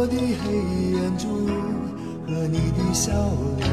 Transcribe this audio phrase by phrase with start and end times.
[0.00, 0.52] 我的黑
[0.94, 1.26] 眼珠
[2.24, 3.10] 和你的笑
[3.56, 3.66] 脸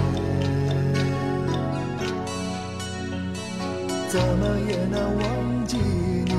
[4.09, 5.23] 怎么也难忘
[5.67, 6.33] 记你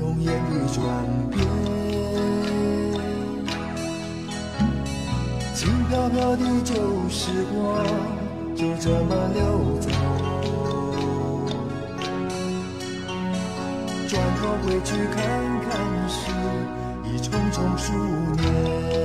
[0.00, 0.82] 容颜的转
[1.30, 1.38] 变？
[5.54, 6.74] 轻飘飘的旧
[7.08, 7.86] 时光
[8.56, 9.88] 就这么溜走。
[14.08, 15.16] 转头回去看
[15.62, 15.70] 看
[16.08, 16.18] 时
[17.04, 17.92] 已匆匆数
[18.42, 19.03] 年。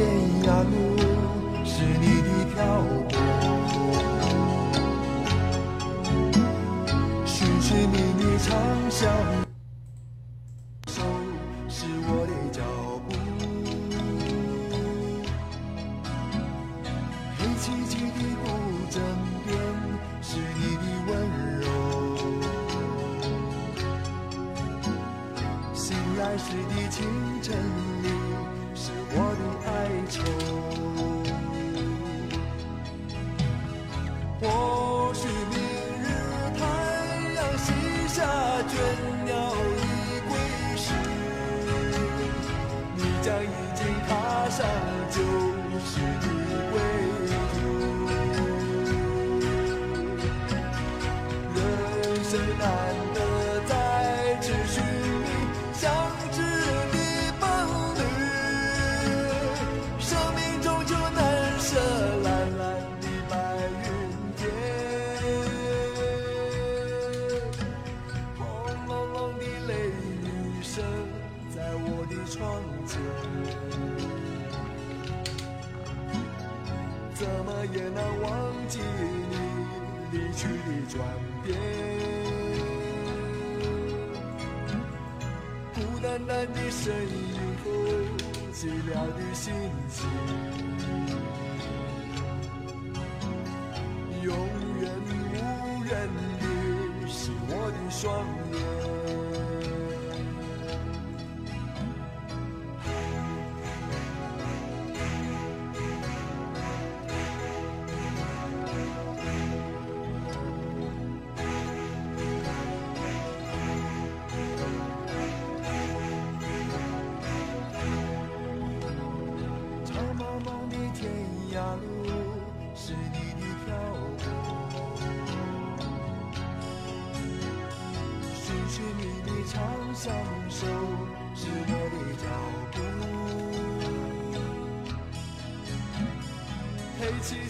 [0.00, 0.39] change.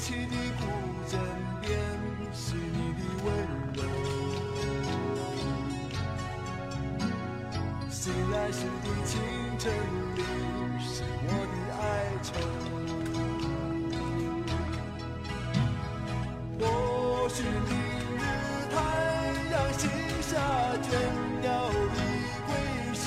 [0.01, 0.65] 起的孤
[1.07, 1.21] 枕
[1.61, 1.69] 边，
[2.33, 3.29] 是你的温
[3.75, 3.79] 柔；
[7.91, 9.21] 醒来时的清
[9.59, 9.71] 晨
[10.17, 10.19] 里，
[10.81, 11.85] 是我的哀
[12.23, 12.29] 愁。
[16.59, 16.63] 或
[17.29, 17.71] 许明
[18.17, 18.19] 日
[18.71, 18.75] 太
[19.53, 19.81] 阳西
[20.23, 20.33] 下，
[20.81, 20.89] 倦
[21.43, 21.47] 鸟
[21.93, 21.97] 已
[22.47, 22.49] 归
[22.95, 23.05] 时，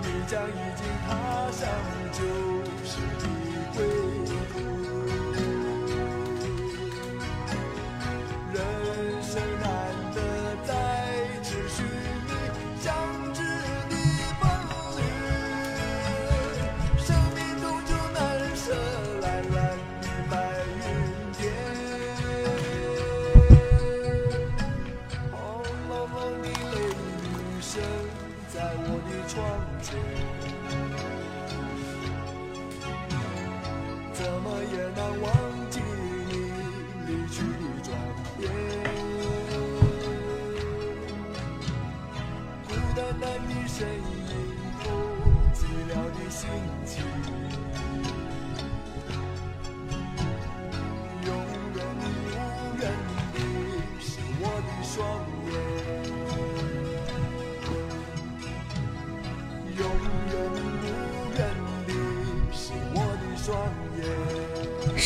[0.00, 1.10] 你将已经踏
[1.50, 1.60] 上
[2.12, 2.18] 旧
[2.84, 3.45] 时的。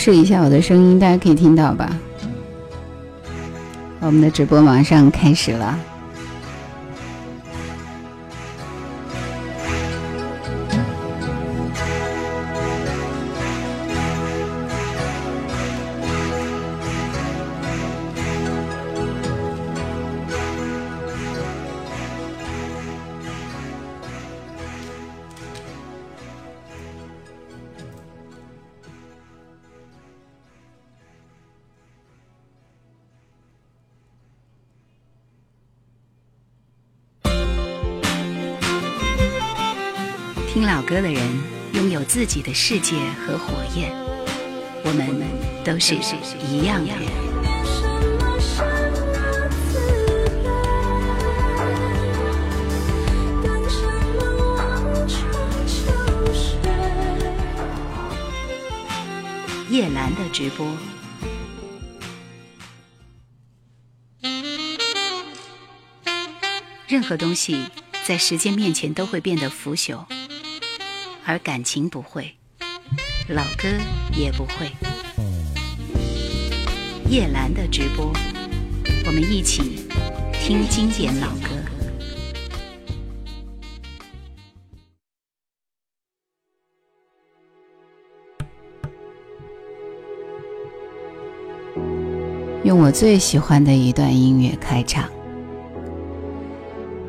[0.02, 1.94] 试一下我的声音大家可以听到吧？
[4.00, 5.78] 我们的直播马上开始了。
[42.72, 43.90] 世界和火焰，
[44.84, 45.04] 我们
[45.64, 45.96] 都是
[46.48, 47.02] 一样的人。
[59.68, 60.64] 叶兰的直播。
[66.86, 67.68] 任何东西
[68.06, 70.06] 在时间面前都会变得腐朽，
[71.24, 72.36] 而感情不会，
[73.32, 73.68] 老歌
[74.12, 74.72] 也不会。
[77.08, 78.12] 叶兰的直播，
[79.06, 79.86] 我们一起
[80.32, 81.48] 听经典老歌。
[92.64, 95.04] 用我最喜欢的一段音乐开场，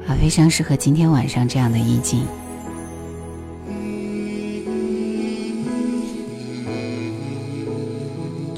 [0.05, 2.27] 啊，非常适合今天晚上这样的意境。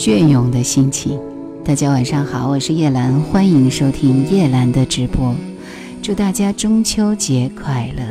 [0.05, 1.17] 隽永的心情，
[1.63, 5.33] 大家晚上好，我是叶兰，欢迎收听叶兰的直播，
[6.01, 8.03] 祝大家中秋节快乐。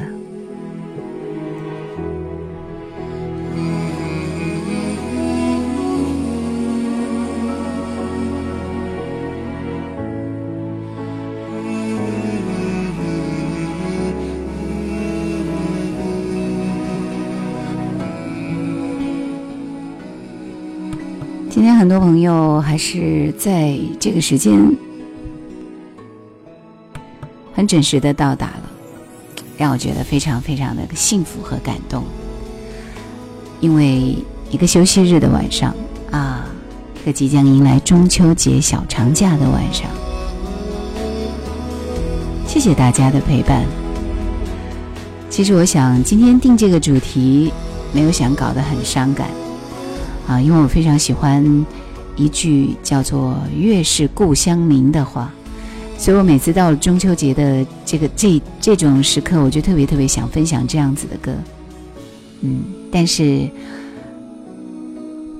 [21.93, 24.59] 很多朋友还是在这个时间
[27.53, 28.63] 很准时的到达了，
[29.59, 32.03] 让我觉得非常非常的幸福和感动。
[33.61, 34.17] 因为
[34.51, 35.77] 一个休息日的晚上
[36.11, 36.47] 啊，
[37.03, 39.87] 一个即将迎来中秋节小长假的晚上，
[42.47, 43.67] 谢谢大家的陪伴。
[45.29, 47.53] 其实我想今天定这个主题，
[47.93, 49.29] 没有想搞得很伤感。
[50.27, 51.45] 啊，因为我非常喜欢
[52.17, 55.33] 一句叫做“月是故乡明”的话，
[55.97, 61.33] 所以我每次到了中秋节的这个这这种时刻，我就特别特别想分享这样子的歌。
[62.41, 63.49] 嗯，但是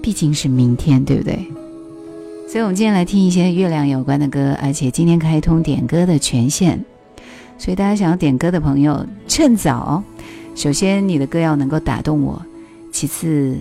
[0.01, 1.47] 毕竟是明天，对不对？
[2.49, 6.79] 所以我们今天来听一些月亮有关的歌，而且今天开通点歌的权限，
[7.59, 10.03] 所以大家想要点歌的朋友，趁早。
[10.55, 12.41] 首先，你的歌要能够打动我；
[12.93, 13.57] 其次，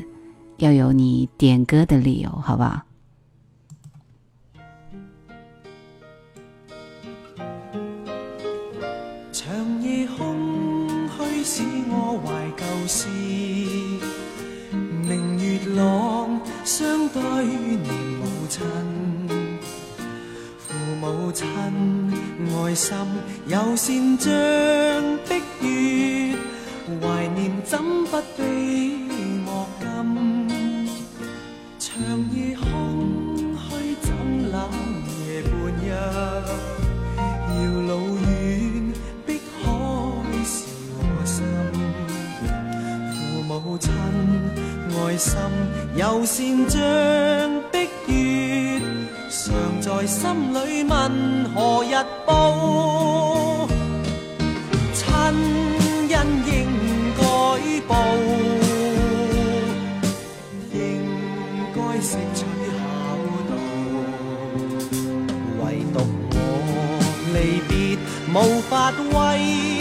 [0.58, 2.82] 要有你点歌的理由，好不好？
[17.14, 18.62] 对念母亲，
[20.58, 21.46] 父母亲
[22.56, 22.98] 爱心
[23.48, 24.32] 友善像
[25.28, 25.30] 碧
[25.62, 26.38] 月，
[27.02, 28.42] 怀念怎不比
[29.44, 29.86] 莫禁？
[31.80, 31.92] 长
[32.32, 32.66] 夜空
[33.58, 34.10] 虚怎
[34.50, 34.56] 冷
[35.20, 35.52] 夜半
[35.84, 35.90] 日，
[37.50, 38.94] 遥路远，
[39.26, 39.30] 碧
[39.62, 39.64] 海
[40.46, 40.54] 是
[40.96, 41.44] 我心。
[43.12, 43.92] 父母亲
[45.04, 45.34] 爱心
[45.96, 46.80] 友善像
[47.72, 48.80] 的月，
[49.30, 50.94] 常在心里问
[51.56, 53.68] 何日报？
[54.94, 55.04] 亲
[56.14, 56.16] 恩
[56.46, 56.54] 应
[57.18, 57.22] 该
[57.88, 57.92] 报。
[60.72, 60.78] 应
[61.74, 62.80] 该识取孝
[63.50, 63.52] 道，
[65.62, 65.96] 唯独
[66.32, 66.36] 我
[67.34, 67.36] 离
[67.68, 67.72] 别
[68.34, 68.36] 无
[68.70, 68.72] 法
[69.12, 69.81] 为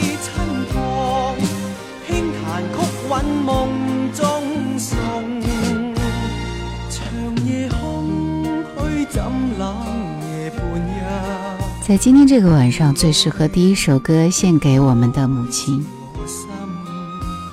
[11.86, 15.84] 在今天这个晚上，最适合第一首歌献给我们的母亲。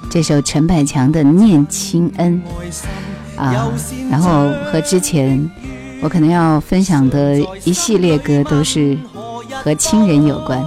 [0.09, 2.41] 这首陈百强的《念亲恩》。
[3.39, 3.71] 啊，
[4.09, 5.49] 然后和之前
[6.01, 8.97] 我可能要分享的一系列歌都是
[9.63, 10.63] 和亲人有关，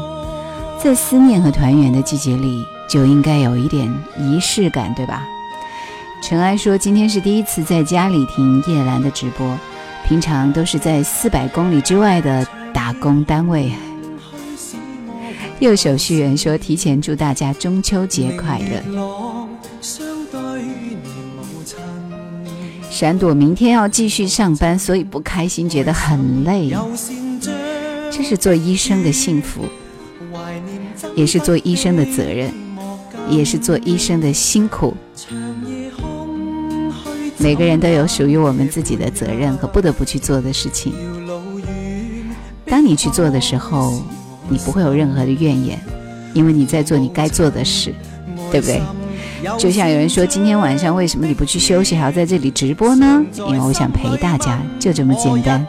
[0.83, 5.23] 在思念和团圆的季节里，就应该有一点仪式感，对吧？
[6.23, 9.59] 陈安说今天是第一次在家里听叶兰的直播，
[10.07, 13.73] 平常都是在四百公里之外的打工单位。
[15.61, 18.83] 右手续员说提前祝大家中秋节快乐。
[22.91, 26.71] 闪躲明天要继续上班，所以不开心，觉得很累。
[28.11, 29.63] 这是做医生的幸福，
[31.15, 32.53] 也是做医生的责任，
[33.29, 34.95] 也是做医生的辛苦。
[37.41, 40.93] 每个人都有属于我们自己的责任和不得不去做的事情。
[42.67, 44.03] 当你去做的时候，
[44.49, 45.81] 你不会有任何的怨言，
[46.35, 47.95] 因为你在做你该做的事，
[48.51, 48.83] 对不对？
[49.59, 53.25] 就像有人说，今天晚上为什么你不去休息，还要在这里直播呢？
[53.35, 55.67] 因为我想陪大家，就这么简单。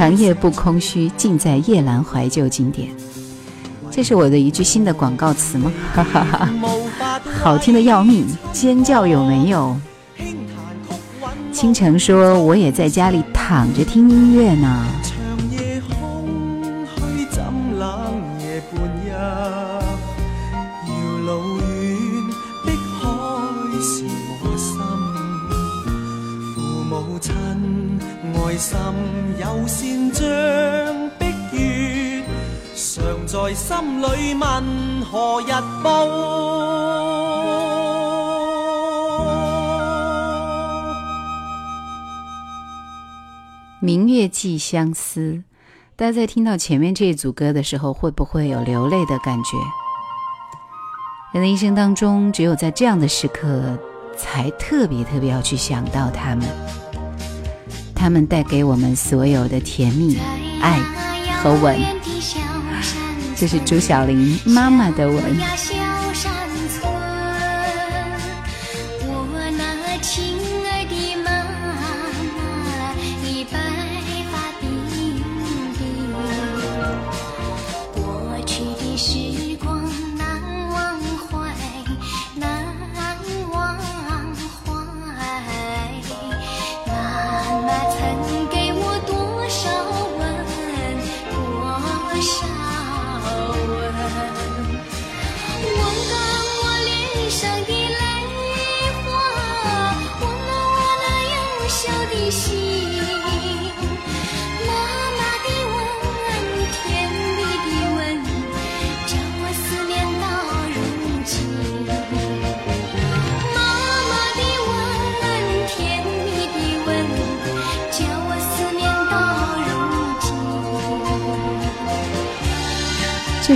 [0.00, 2.88] 长夜不空虚，尽在夜阑怀旧经典。
[3.90, 5.70] 这是我的一句新的广告词吗？
[5.92, 6.48] 哈哈哈，
[7.42, 8.26] 好听的要命！
[8.50, 9.76] 尖叫有没有？
[11.52, 14.86] 倾城说：“我也在家里躺着听音乐呢。”
[33.26, 35.52] 在心里问何日
[35.84, 36.06] 报？
[43.78, 45.44] 明月寄相思，
[45.94, 49.56] 大家在听到前面这一组歌的时候，会不会有流泪的感觉？
[51.32, 53.78] 人的一生当中，只有在这样的时刻，
[54.16, 56.48] 才特别特别要去想到他们，
[58.00, 60.16] 他们带给我们所有的甜蜜、
[60.62, 60.78] 爱
[61.42, 61.78] 和吻。
[63.36, 65.79] 这是朱晓玲妈妈的吻。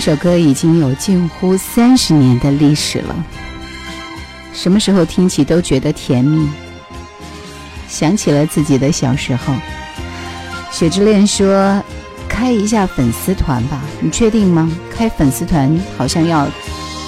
[0.04, 3.24] 这首歌已经有近乎三十年的历史了，
[4.52, 6.46] 什么时候听起都觉得甜蜜，
[7.88, 9.54] 想起了自己的小时候。
[10.70, 11.82] 雪之恋说
[12.28, 14.70] ：“开一下粉丝团吧，你确定吗？
[14.94, 16.46] 开粉丝团好像要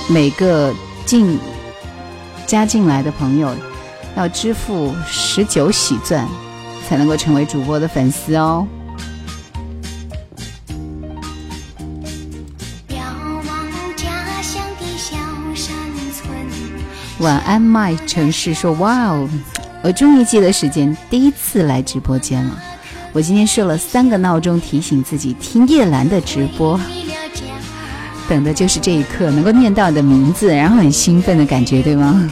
[0.09, 0.75] 每个
[1.05, 1.38] 进
[2.47, 3.55] 加进来的朋友
[4.17, 6.26] 要支付十九喜钻，
[6.88, 8.67] 才能够成为主播的粉丝哦。”
[17.20, 19.26] 晚安，my 城市说：“哇哦，
[19.82, 22.62] 我终于记得时间，第一次来直播间了。
[23.12, 26.78] 我今天设了三个闹钟，提醒自己听叶兰的直播，
[28.28, 32.28] 等的就是这一刻，能够念到你的名字，然后很兴奋的感觉，对吗？”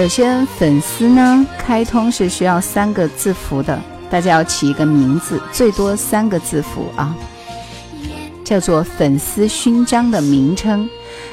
[0.00, 3.78] 首先，粉丝呢开通是需要三个字符的，
[4.08, 7.14] 大家要起一个名字，最多三个字符啊，
[8.42, 10.88] 叫做粉丝勋章的名称。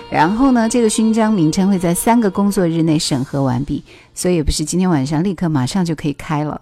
[0.10, 3.82] 然后呢，这个勋章名称会在三个工作日内审核完毕，
[4.14, 6.60] 所以也不是今天晚上立刻马上就可以开了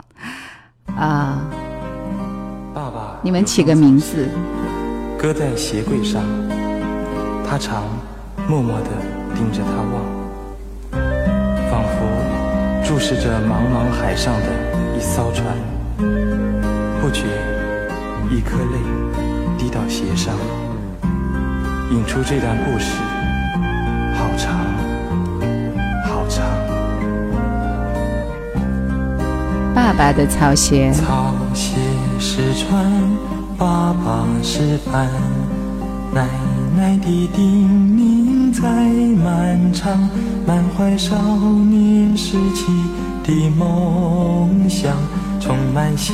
[0.95, 1.41] 啊。
[2.71, 4.29] 爸爸，你们起个名字，
[5.17, 6.21] 搁在鞋柜上，
[7.49, 7.81] 他常
[8.47, 8.89] 默默地
[9.33, 10.24] 盯着他望。
[12.87, 14.45] 注视着茫茫海上的
[14.95, 15.43] 一艘船，
[17.01, 17.23] 不觉
[18.29, 18.77] 一颗泪
[19.57, 20.35] 滴到鞋上，
[21.91, 23.01] 引出这段故事，
[24.13, 24.53] 好长
[26.05, 26.45] 好长。
[29.73, 31.77] 爸爸的草鞋，草鞋
[32.19, 32.85] 是船，
[33.57, 35.09] 爸爸是帆，
[36.13, 36.27] 奶
[36.77, 38.14] 奶的叮咛
[38.51, 38.61] 在
[39.23, 40.09] 漫长，
[40.45, 41.15] 满怀少
[41.69, 42.65] 年时期
[43.23, 44.91] 的梦想，
[45.39, 46.13] 充满希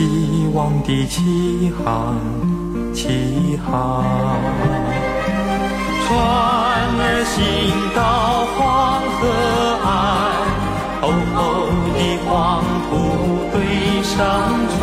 [0.54, 2.18] 望的起航，
[2.94, 4.04] 起航，
[6.08, 6.10] 船
[7.00, 7.36] 儿行
[7.96, 8.00] 到
[8.56, 8.60] 黄
[9.18, 9.20] 河
[9.86, 9.90] 岸，
[11.02, 11.04] 厚
[11.36, 11.38] 厚
[11.94, 12.30] 的黄
[12.90, 12.92] 土
[13.52, 13.56] 堆
[14.04, 14.18] 上
[14.78, 14.80] 船，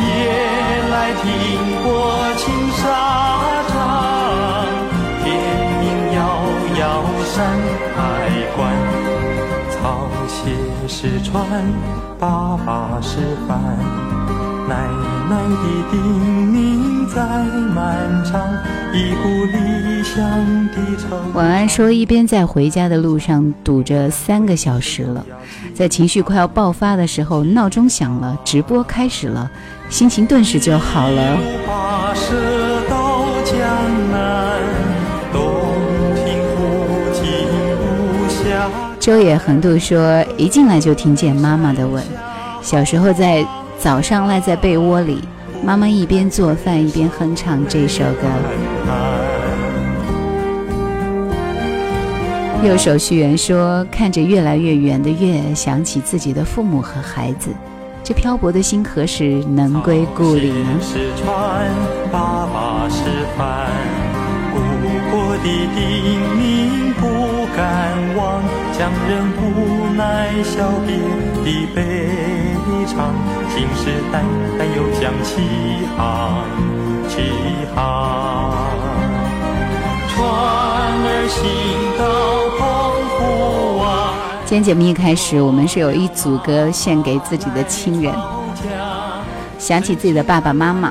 [0.00, 0.06] 夜
[0.90, 1.24] 来听
[1.82, 1.86] 泊
[2.36, 2.42] 青
[2.82, 3.31] 山。
[11.02, 11.44] 是船，
[12.16, 13.18] 爸爸是
[13.48, 13.58] 帆，
[14.68, 14.88] 奶
[15.28, 16.00] 奶的叮
[16.54, 17.20] 咛在
[17.74, 18.40] 漫长，
[18.94, 20.22] 一股理想
[20.68, 21.32] 的城。
[21.34, 25.26] 晚安说，一边在回家的路上堵着三个小时了，
[25.74, 29.50] 在情绪快要爆发的时候，闹钟响了，直播开始了，
[29.88, 31.36] 心情顿时就好了。
[39.02, 42.00] 周野横渡说：“一进来就听见妈妈的吻。
[42.62, 43.44] 小时候在
[43.76, 45.18] 早上赖在被窝里，
[45.60, 48.28] 妈妈一边做饭一边哼唱这首歌。”
[52.64, 57.50] 右手续缘说：“看着越来越圆的月，想起自己的父母和孩子，
[58.04, 60.78] 这漂泊的心何时能归故里呢？”
[67.54, 70.96] 让人无奈笑别
[71.44, 71.78] 的悲
[72.86, 73.14] 伤，
[73.48, 73.80] 信誓
[74.10, 74.14] 旦
[74.58, 75.30] 旦又将起
[75.96, 76.42] 航，
[77.08, 77.14] 起
[77.72, 77.78] 航。
[80.08, 80.18] 船
[81.04, 81.38] 儿行
[81.96, 82.02] 到
[82.58, 82.60] 澎
[83.16, 83.84] 湖湾。
[84.44, 88.12] 今天节目一开始，我们是有一组歌献给自己的亲人，
[89.58, 90.90] 想起自己的爸爸妈妈，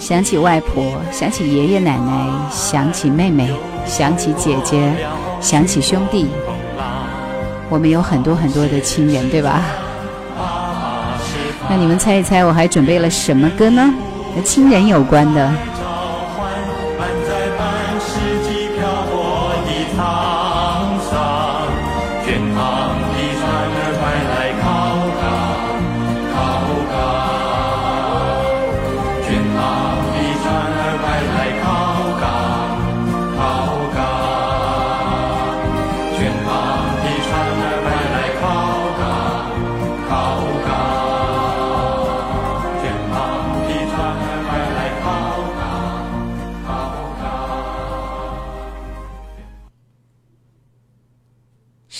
[0.00, 3.50] 想起外婆，想起爷爷奶奶，想起妹妹，
[3.84, 4.90] 想起姐姐，
[5.42, 6.26] 想起兄弟。
[7.68, 9.60] 我们有很多很多的亲人，对吧？
[11.68, 13.92] 那你们猜一猜，我还准备了什么歌呢？
[14.34, 15.52] 和亲人有关的。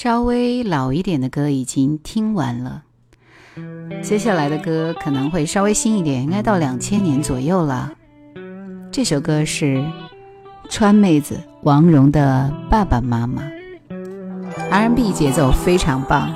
[0.03, 2.85] 稍微老一点的歌已经听完了，
[4.03, 7.93] 接下来的歌可能会稍微新一点，应该到两千年左右了。
[8.91, 9.85] 这首歌是
[10.71, 13.43] 川妹子王蓉的《爸爸妈妈》
[14.71, 16.35] ，R&B 节奏非常棒。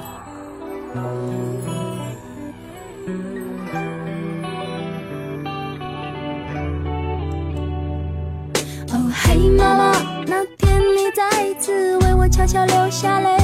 [8.93, 9.93] 哦嘿，妈妈，
[10.27, 13.44] 那天你再次为我悄悄流下泪。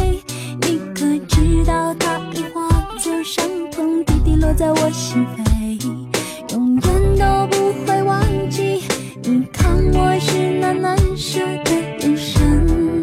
[1.60, 2.66] 直到它已化
[2.98, 8.18] 作伤痛，滴滴落在我心扉，永远都不会忘
[8.48, 8.82] 记。
[9.22, 13.02] 你看我是那难舍的眼神，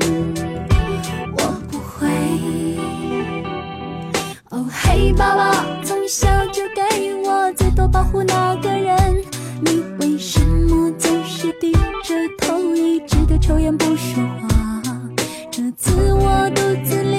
[1.37, 2.07] 我不会。
[4.49, 9.23] 哦嘿，爸爸，从小就给我最多保护那个人，
[9.61, 14.81] 你为什么总是低着头，一直的抽烟不说话？
[15.51, 17.16] 这次我独自。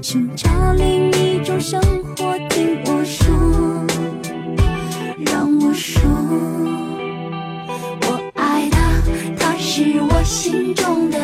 [0.00, 1.80] 寻找另一种生
[2.16, 3.34] 活，听我说，
[5.26, 6.00] 让我说，
[8.02, 9.02] 我爱他，
[9.38, 11.18] 他是我心中的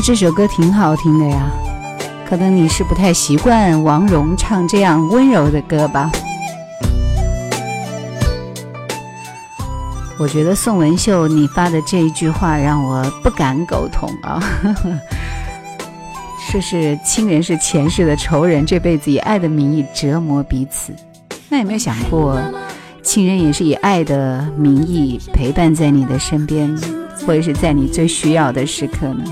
[0.00, 1.50] 这首歌挺好听的呀。
[2.28, 6.10] 可能你是不太习惯王蓉唱这样温柔的歌吧？
[10.18, 14.42] 我觉得宋文秀你发的这一句话让我不敢苟同啊！
[16.50, 20.92] 说是亲人是前世的仇人，这辈子以爱的名义折磨彼此。
[21.48, 22.38] 那有没有想过，
[23.02, 26.76] 亲人也是以爱的名义陪伴在你的身边，
[27.26, 29.24] 或者是在你最需要的时刻呢？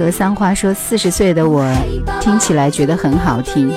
[0.00, 1.62] 格桑花说：“四十岁的我
[2.22, 3.70] 听起来觉得很好听。”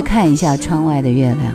[0.00, 1.54] 去看一下窗外的月亮。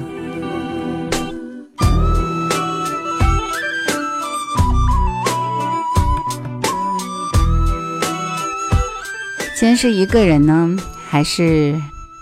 [9.55, 10.77] 先是一个人呢，
[11.09, 11.73] 还是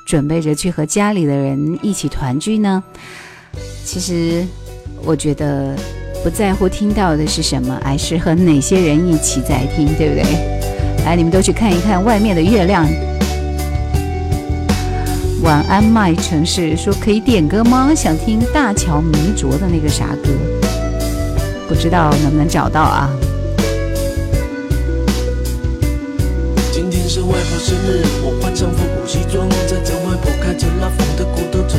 [0.08, 2.82] 准备着去和家里的人一起团聚呢？
[3.84, 4.46] 其实
[5.04, 5.76] 我觉得
[6.24, 10.24] 不在乎听到的是什么，而是和哪些人一起在听，对不对？
[11.04, 12.88] 来，你们都去看一看外面的月亮。
[15.44, 17.94] 晚安，麦城市说可以点歌吗？
[17.94, 20.30] 想听大乔迷卓的那个啥歌，
[21.68, 23.10] 不知道能不能找到啊？
[26.72, 31.78] 今天是外婆生日，我换上复古西装，在教外婆开着拉风的古董车。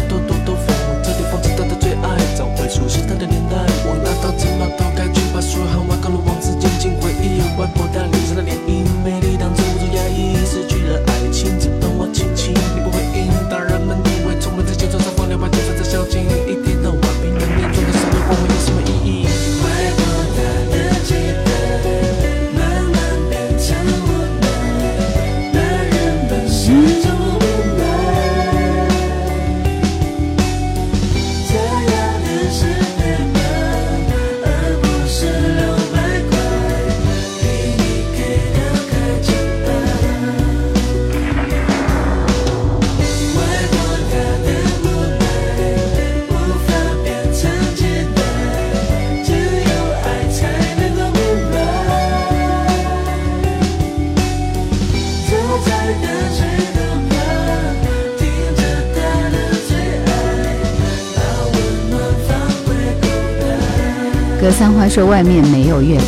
[64.94, 66.06] 说外面没有月亮。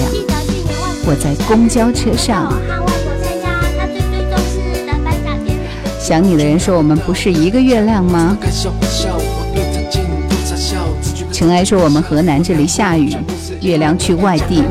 [1.05, 2.53] 我在公交车上
[6.01, 8.39] 想你的人说我们不是一个月亮吗？
[11.33, 13.13] 尘埃说我们河南这里下雨
[13.61, 14.71] 月亮去外地了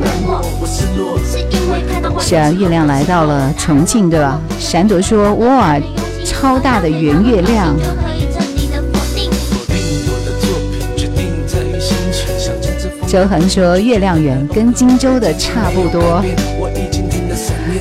[2.17, 4.39] 是啊月亮来到了重庆对吧？
[4.57, 5.77] 闪躲说哇
[6.23, 7.75] 超大的圆月亮。
[13.15, 16.21] 修恒说月亮圆，跟荆州的差不多。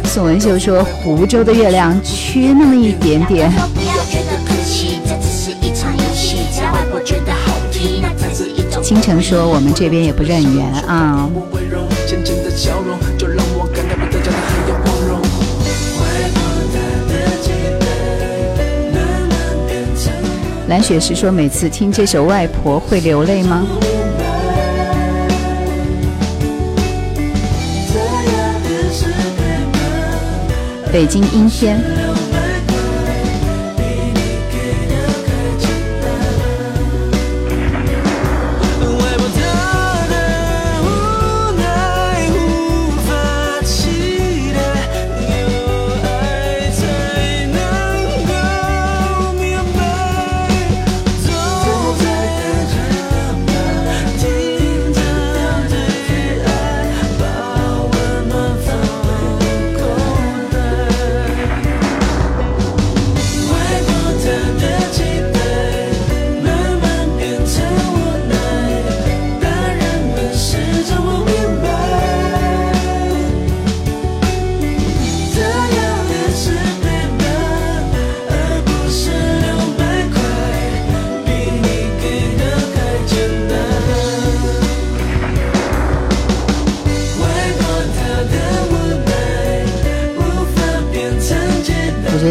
[0.04, 3.50] 宋文秀说湖州的月亮缺那么一点点。
[8.80, 11.28] 倾城说我们这边也不认圆啊。
[20.68, 23.66] 蓝雪石说：“每次听这首《外婆》会流泪吗？”
[30.94, 32.03] 北京阴天。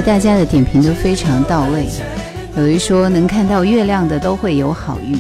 [0.06, 1.88] 大家的点评都非常到位。
[2.58, 5.18] 有人说能看到月亮的都会有好运，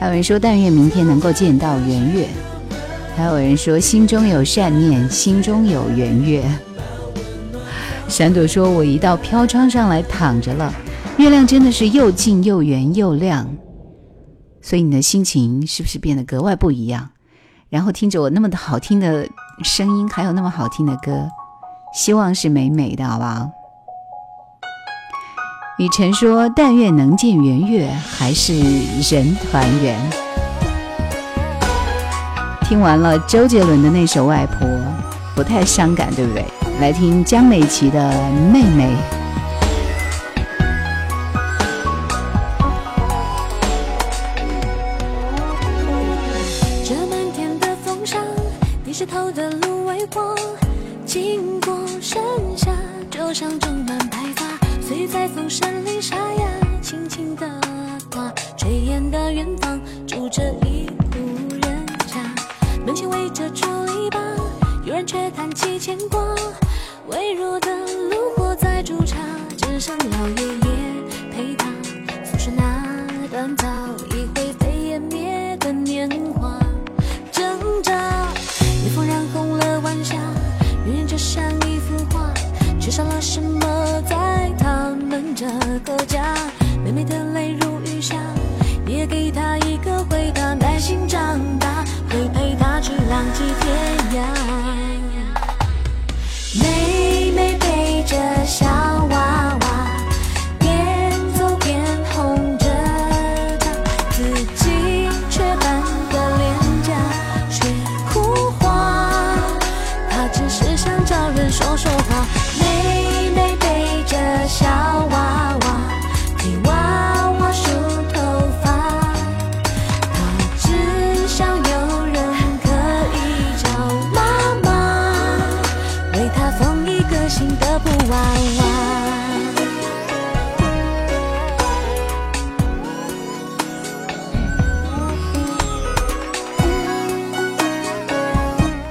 [0.00, 2.26] 还有人说但愿明天能够见到圆月，
[3.14, 6.44] 还有人说心中有善念，心中有圆月。
[8.08, 10.72] 闪朵说：“我一到飘窗上来躺着了，
[11.18, 13.46] 月亮真的是又近又圆又亮，
[14.62, 17.10] 所以你的心情是不是变得格外不一样？
[17.68, 19.28] 然后听着我那么的好听的
[19.62, 21.28] 声音，还有那么好听的歌，
[21.94, 23.50] 希望是美美的，好不好？”
[25.78, 28.52] 雨辰说：“但愿能见圆月，还是
[29.08, 29.96] 人团圆。”
[32.66, 34.66] 听完了周杰伦的那首《外婆》，
[35.36, 36.44] 不太伤感，对不对？
[36.80, 38.10] 来听江美琪的
[38.52, 38.88] 《妹妹》。
[65.88, 66.36] 谈起牵挂。
[67.06, 67.77] 微弱的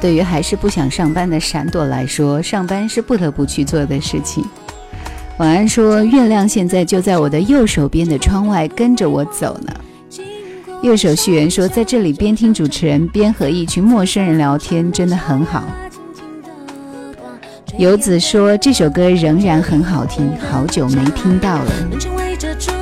[0.07, 4.41] 对于还是不想上班的闪朵来说，上班是不得不去做的事情。
[5.37, 9.73] 晚安说，月亮现在就在我的右手边的窗外，跟着我走呢。
[10.81, 15.61] 右手续员说，在这里边听主持人边和一群陌生人聊天，真的很好。
[17.77, 22.76] 游子说，这首歌仍然很好听，好久没听到了。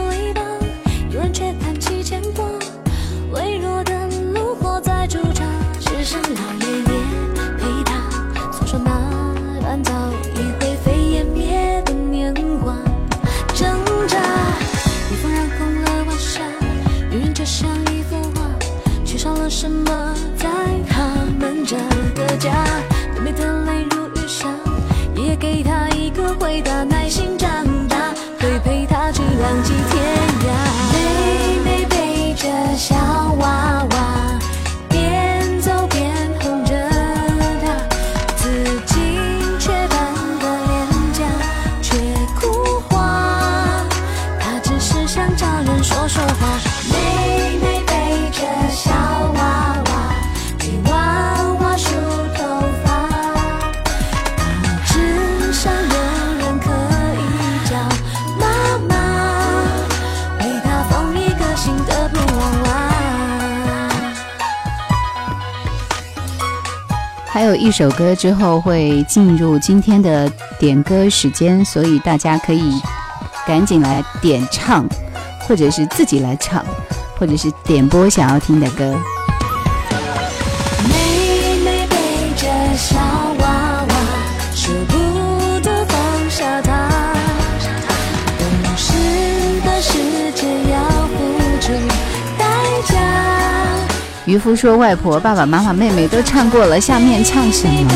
[67.65, 72.79] 一首歌之后会进入今天的点歌时间，所以大家可以
[73.47, 74.85] 赶紧来点唱，
[75.47, 76.63] 或者是自己来唱，
[77.17, 78.95] 或者是点播想要听的歌。
[94.25, 97.91] 渔夫说：“外婆、爸爸妈妈、妹妹都唱过了，下面唱什么？”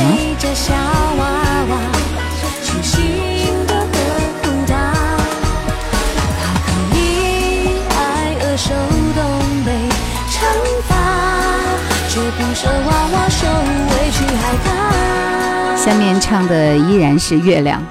[15.75, 17.83] 下面唱的依然是月亮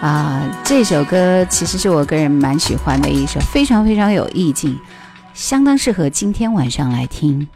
[0.00, 0.40] 啊！
[0.64, 4.78] 这首歌其实是我个人蛮喜欢的一首，非常非常有意境。
[5.34, 7.46] 相当适合今天晚上来听。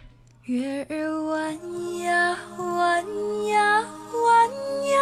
[0.45, 1.55] 月儿弯
[2.01, 3.07] 呀弯
[3.47, 4.51] 呀弯
[4.91, 4.99] 呀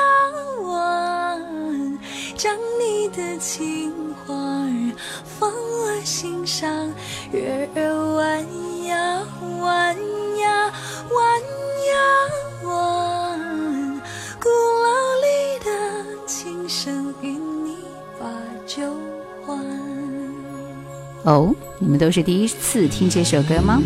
[0.63, 1.99] 弯，
[2.37, 4.93] 将你的情话儿
[5.25, 6.69] 放我心上，
[7.33, 8.45] 月儿弯
[8.85, 9.27] 呀
[9.61, 9.97] 弯
[10.39, 10.73] 呀
[11.11, 11.41] 弯
[11.89, 11.97] 呀
[12.65, 14.01] 弯，
[14.39, 14.49] 古
[14.85, 14.87] 老
[15.23, 15.27] 里
[15.65, 17.79] 的琴声与你
[18.21, 18.27] 把
[18.67, 18.83] 酒
[19.47, 19.57] 欢。
[21.25, 23.83] 哦，你们都是第一次听这首歌吗？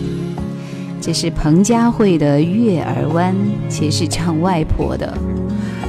[1.00, 3.34] 这是彭佳慧的《月儿弯》，
[3.68, 5.16] 其实是唱外婆的。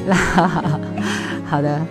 [0.08, 0.80] 啦
[1.46, 1.86] 好的，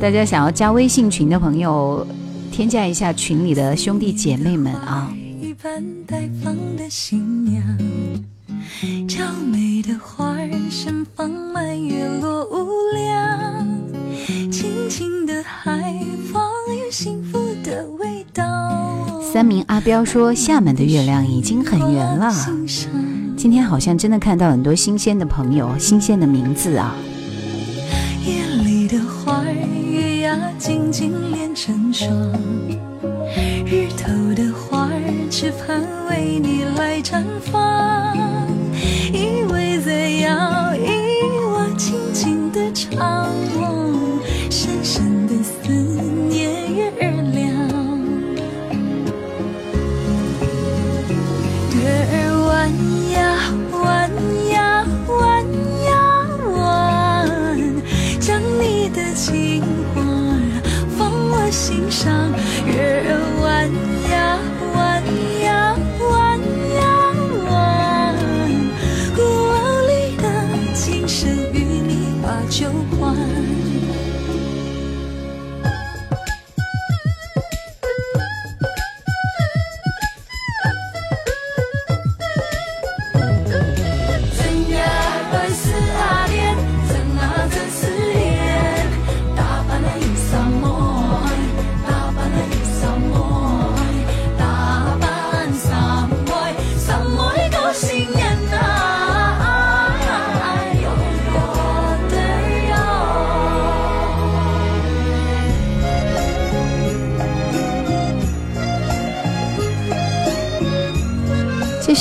[0.00, 2.06] 大家想要加微信群的朋友，
[2.50, 5.12] 添加一下群里的兄弟姐妹们啊。
[5.40, 7.62] 一般待放的新娘，
[9.06, 13.68] 娇美的花儿盛放满月落无量，
[14.50, 15.94] 轻轻的海
[16.32, 16.42] 风
[16.90, 17.49] 幸福。
[19.32, 22.32] 三名阿彪说：“厦门的月亮已经很圆了。
[23.36, 26.96] 今天好像真的看到很多新鲜的朋友，新鲜的名字啊。”
[28.26, 29.54] 夜里的花儿
[29.88, 32.10] 月牙静静连成双，
[33.64, 38.16] 日头的花儿只盼为你来绽放，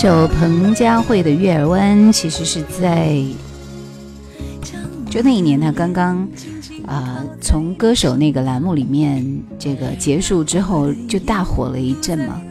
[0.01, 3.21] 首彭佳慧的《月儿弯》其实是在
[5.09, 6.25] 就那一年，她刚刚
[6.87, 9.21] 啊、从歌手那个栏目里面
[9.59, 12.41] 这个结束之后就大火了一阵嘛，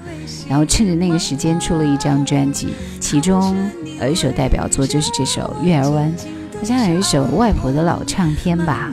[0.47, 2.69] 然后趁着那个时间出了一张专辑，
[3.01, 3.57] 其中
[3.99, 6.15] 有一首代表作就是这首《月儿弯》，
[6.59, 8.91] 好像有一首外婆的老唱片吧。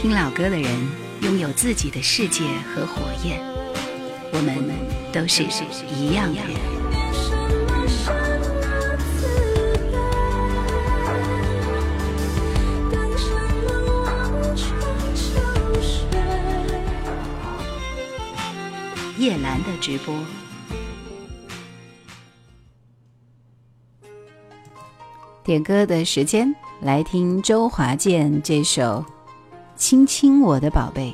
[0.00, 0.64] 听老歌的人
[1.20, 2.42] 拥有自己的世界
[2.74, 3.38] 和火焰，
[4.32, 4.56] 我们
[5.12, 5.42] 都是
[5.94, 6.56] 一样的人。
[19.18, 20.14] 叶兰的直播。
[25.44, 28.82] 点歌的时间，来听周华健这首
[29.80, 31.08] 《亲亲我的宝贝》。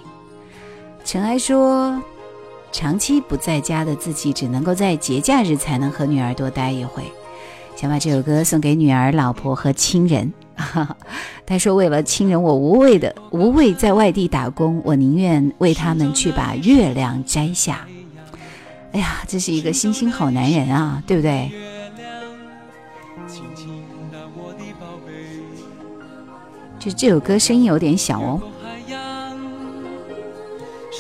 [1.05, 2.03] 尘埃说，
[2.73, 7.05] 长期不在家的自己，只能够在节假日才能和女儿多待一会，
[7.77, 10.35] 想把这首歌送给女儿、老婆和亲人。
[11.47, 17.87] 他说：“为了亲人，我无畏的无畏在外地打工，我宁愿为他们去把月亮摘下。”
[18.91, 21.53] 哎呀，这是一个星星好男人啊，对不对？
[26.81, 28.41] 就这首歌声音有点小哦。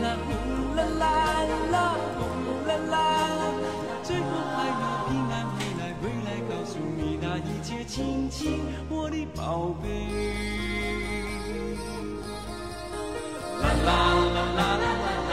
[0.00, 0.28] 啦啦呼
[0.74, 1.04] 啦啦
[1.70, 1.76] 啦
[2.16, 2.20] 呼
[2.66, 2.94] 啦啦。
[4.02, 4.22] 最后
[4.54, 9.84] 还要平安回来，回来告诉你那一切，亲亲，我的宝贝。
[13.60, 13.88] 啦啦
[14.34, 14.96] 啦啦啦
[15.30, 15.32] 啦。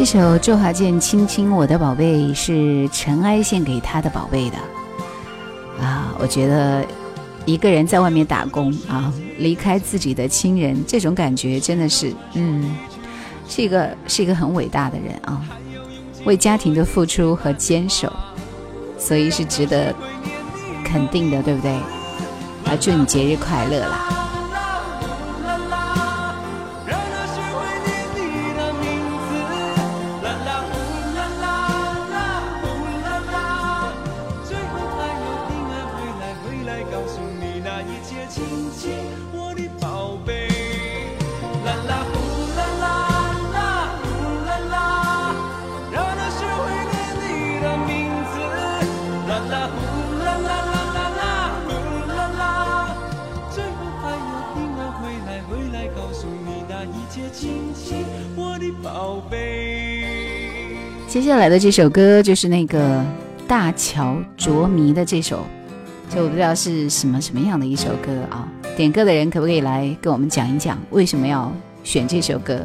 [0.00, 4.56] 这首周华健《亲亲我的宝贝》是尘埃献给他的宝贝的
[5.78, 6.16] 啊！
[6.18, 6.82] 我觉得
[7.44, 12.74] 一个人在外面打工啊，离开自己的亲人，这种感觉真的是，嗯，
[13.46, 15.42] 是一个是一个很伟大的人啊，
[16.24, 18.10] 为家庭的付出和坚守，
[18.96, 19.94] 所以是值得
[20.82, 21.72] 肯定的，对不对？
[22.64, 24.29] 啊，祝你节日快乐啦！
[61.10, 63.04] 接下来的这首歌就是那个
[63.48, 65.44] 大乔着迷的这首，
[66.08, 68.48] 就我不知道是什么什么样的一首歌啊。
[68.76, 71.52] 点歌的人可不可以来跟我们讲一讲，为什么要
[71.82, 72.64] 选这首歌？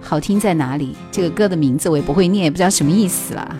[0.00, 0.96] 好听在哪里？
[1.12, 3.56] 这个歌的名字我也不会念，也不知道什么意思啦。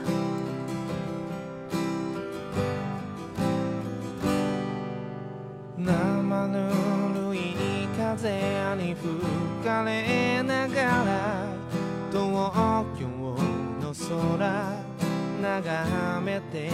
[15.61, 16.71] 眺めて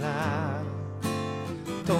[0.00, 0.60] たら
[1.86, 1.94] 遠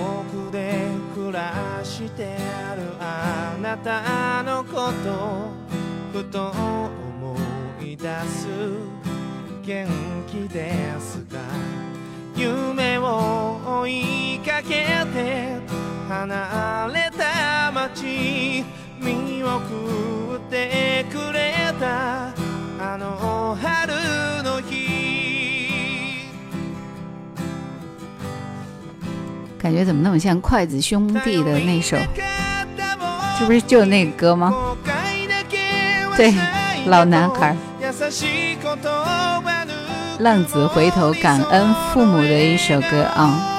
[0.49, 2.37] くで暮らして
[2.69, 7.37] あるあなたのことふと思
[7.81, 8.49] い出す
[9.65, 9.87] 元
[10.27, 11.39] 気ですか？
[12.37, 15.59] 夢を追いかけて
[16.09, 18.65] 離れた街
[19.01, 22.35] 見送ってくれた
[22.79, 24.96] あの春の日
[29.67, 31.97] 感觉怎么那么像筷子兄弟的那首？
[33.37, 34.55] 这不是就那个歌吗？
[36.17, 36.33] 对，
[36.85, 37.57] 老男孩。
[40.21, 43.56] 浪子回头感恩父母的一首歌啊。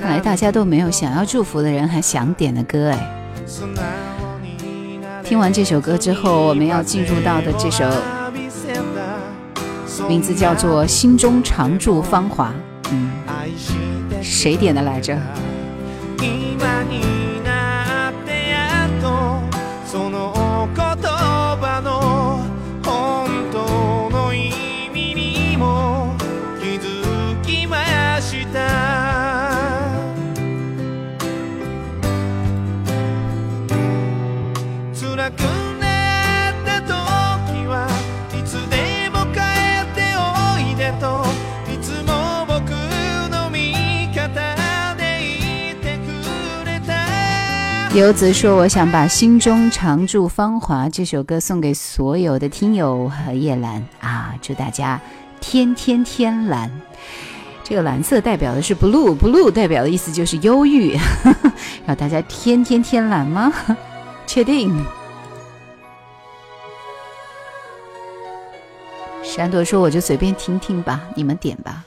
[0.00, 3.08] 看来大家都没有想要祝福的人还想点的歌哎。
[5.22, 7.88] 听完这首歌之后，我们要进入到的这首
[10.08, 12.52] 名字叫做《心中常驻芳华》。
[12.90, 13.12] 嗯，
[14.20, 15.16] 谁点的来着？
[47.94, 54.98] 游子说：“我想把《心中常驻芳华》这首歌送给所有的听友和叶兰啊，祝大家
[55.42, 56.70] 天天天蓝。
[57.62, 60.98] 这个蓝色代表的是 blue，blue 代表的意思就是忧郁，
[61.84, 63.52] 让大家天天天蓝吗？
[64.26, 64.82] 确定？”
[69.22, 71.84] 闪朵说：“我就随便听听吧，你们点吧。”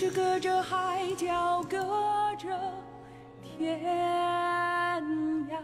[0.00, 1.76] 是隔着海角，隔
[2.38, 2.48] 着
[3.42, 3.78] 天
[5.50, 5.60] 涯。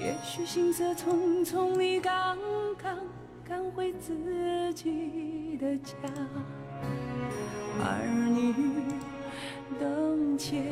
[0.00, 2.36] 也许行色匆匆，你刚
[2.76, 2.98] 刚
[3.48, 5.94] 赶回自己的家，
[7.78, 8.04] 儿
[8.34, 8.52] 女
[9.78, 10.64] 灯前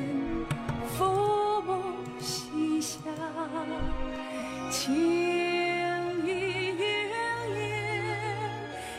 [0.99, 1.81] 父母
[2.19, 2.99] 膝下，
[4.69, 4.93] 轻
[6.27, 6.77] 倚云
[7.55, 8.05] 烟，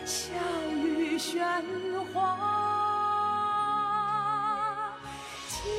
[0.05, 0.31] 笑
[0.73, 1.61] 语喧
[2.13, 2.54] 哗，
[5.65, 5.73] 今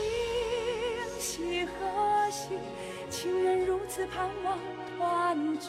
[1.20, 2.58] 夕何夕？
[3.08, 4.58] 情人如此盼望
[4.98, 5.68] 团聚，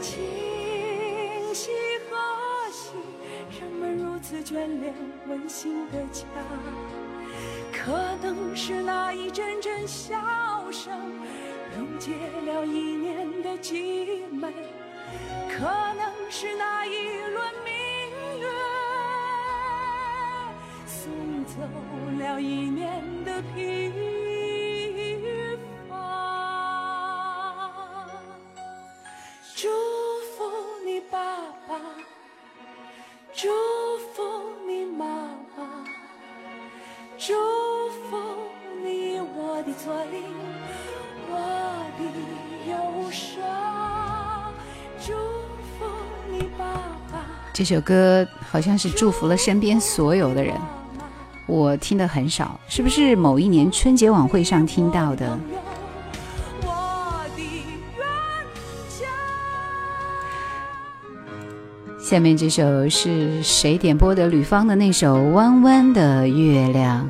[0.00, 1.70] 今夕
[2.10, 2.16] 何
[2.72, 2.90] 夕？
[3.60, 4.92] 人们如此眷恋
[5.28, 6.24] 温馨的家。
[7.72, 10.16] 可能是那一阵阵笑
[10.72, 10.92] 声
[11.76, 12.10] 溶解
[12.44, 14.52] 了一年的寂美，
[15.48, 17.69] 可能是那一轮明
[21.02, 21.10] 送
[21.46, 21.54] 走
[22.18, 23.90] 了一年的疲。
[29.56, 29.68] 祝
[30.36, 30.44] 福
[30.84, 31.18] 你爸
[31.66, 31.80] 爸，
[33.32, 33.48] 祝
[34.12, 34.22] 福
[34.66, 35.06] 你妈
[35.56, 35.86] 妈，
[37.16, 37.32] 祝
[37.88, 38.18] 福
[38.84, 40.22] 你我的左邻，
[41.30, 41.34] 我
[41.96, 42.02] 的
[42.70, 44.52] 忧伤。
[45.00, 45.14] 祝
[45.78, 45.86] 福
[46.30, 46.74] 你爸
[47.10, 47.24] 爸。
[47.54, 50.54] 这首歌好像是祝福了身边所有的人，
[51.50, 55.36] 我听的很少，是不是某一年春节晚会上听到的？
[61.98, 64.28] 下面这首是谁点播的？
[64.28, 67.08] 吕方的那首《弯弯的月亮》。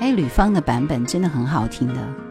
[0.00, 2.27] 哎，吕方的版本真的很好听的。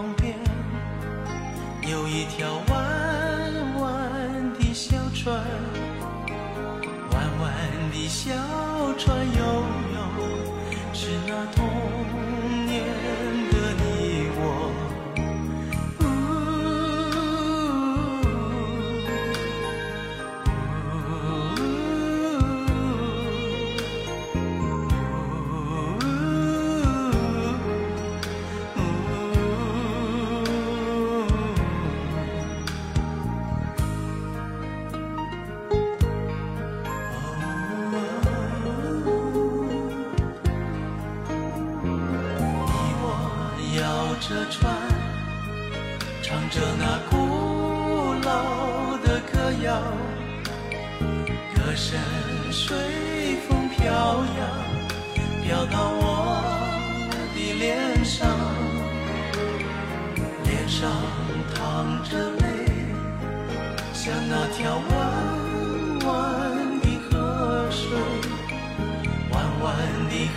[0.00, 0.34] 旁边。
[1.82, 2.54] 有一条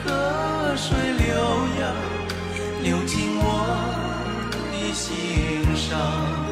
[0.05, 1.35] 河水流
[1.79, 1.95] 呀
[2.83, 3.43] 流进我
[4.71, 6.43] 的心上。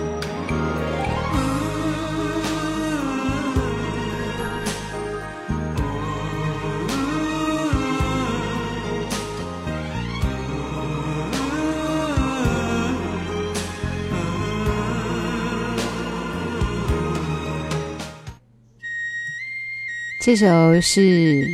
[20.24, 21.48] 这首是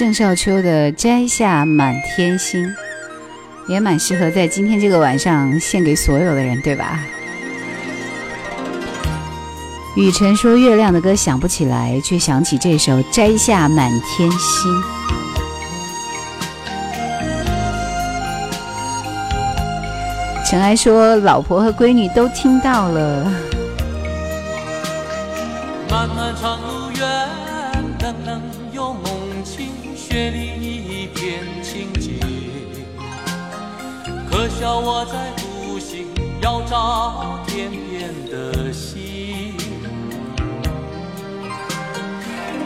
[0.00, 2.64] 郑少秋的《摘下满天星》，
[3.68, 6.98] 也蛮适合在今天这个晚上献给所有的人，对吧？
[9.98, 14.72] 雨辰说：“月亮的歌想不起来，却想起这首《摘下满天星》。”
[20.48, 23.30] 尘埃说：“老婆和闺女都听到了。”
[25.90, 26.80] 漫漫长路。
[30.10, 32.10] 雪里一片清洁，
[34.28, 36.04] 可笑我在独行，
[36.42, 39.54] 要找天边的星。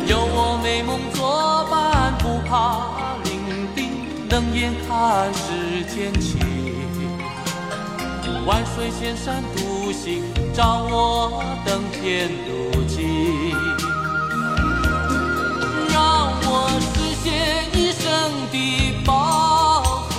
[0.06, 3.90] 有我美梦作伴，不怕伶仃，
[4.30, 6.40] 冷眼看世间情。
[8.46, 10.22] 万水千山独行，
[10.54, 13.54] 找我登天路径。
[15.92, 16.68] 让我
[17.24, 17.32] 实现
[17.72, 18.04] 一生
[18.52, 18.54] 的
[19.06, 20.12] 抱负，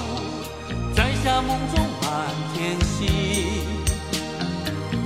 [0.95, 2.09] 摘下梦中满
[2.55, 3.05] 天星。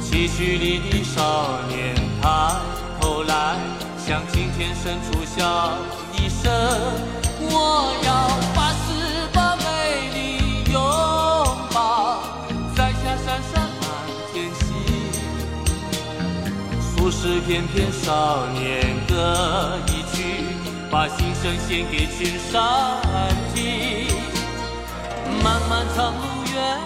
[0.02, 2.56] 崎岖里的少年抬
[3.02, 3.58] 头来，
[3.98, 5.74] 向青天深处笑
[6.14, 6.50] 一声。
[7.42, 9.64] 我要发誓把美
[10.14, 10.18] 丽
[10.72, 10.80] 拥
[11.74, 12.24] 抱，
[12.78, 13.84] 摘下闪闪满
[14.32, 14.64] 天星。
[16.80, 19.99] 俗世翩翩少年歌一，
[20.92, 22.60] 把心声献给群山
[23.54, 24.08] 听。
[25.44, 26.22] 漫漫长路
[26.52, 26.78] 远，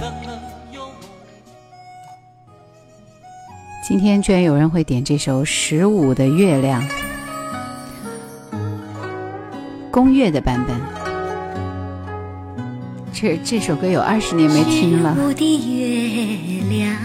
[0.00, 0.40] 冷冷
[0.72, 0.94] 有梦。
[3.82, 6.80] 今天居然有人会点这首《十五的月亮》，
[9.90, 10.80] 宫乐的版本。
[13.12, 15.12] 这这首歌有二十年没听了。
[15.16, 16.96] 十五的月亮，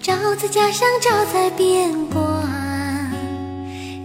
[0.00, 2.71] 照在家乡，照在边关。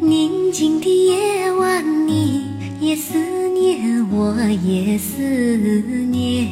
[0.07, 2.45] 宁静的夜晚，你
[2.79, 3.17] 也思
[3.49, 4.33] 念，我
[4.63, 5.21] 也思
[6.05, 6.47] 念。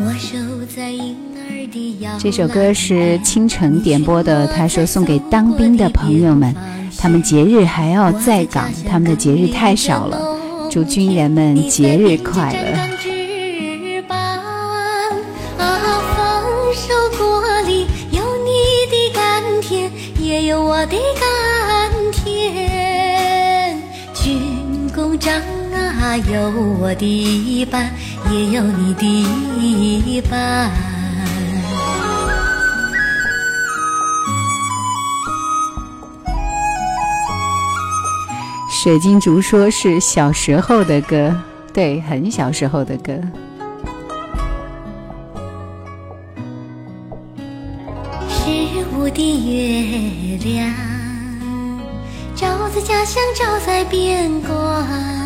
[0.00, 0.38] 我守
[0.74, 6.56] 在婴儿的摇这首歌是清晨点播的，他说送给当兵的朋友们，
[6.96, 10.18] 他们节日还要在岗，他们的节日太少了，
[10.70, 12.58] 祝军人们节日快乐。
[15.58, 16.88] 啊，丰收
[17.18, 18.50] 果里有你
[18.90, 20.96] 的甘甜，也有我的
[26.16, 27.92] 有我的一半，
[28.30, 29.04] 也有你的
[29.58, 30.70] 一半。
[38.70, 41.32] 水晶竹说是小时候的歌，
[41.72, 43.12] 对，很小时候的歌。
[48.28, 48.50] 十
[48.96, 50.68] 五的月亮，
[52.34, 55.21] 照在家乡，照在边关。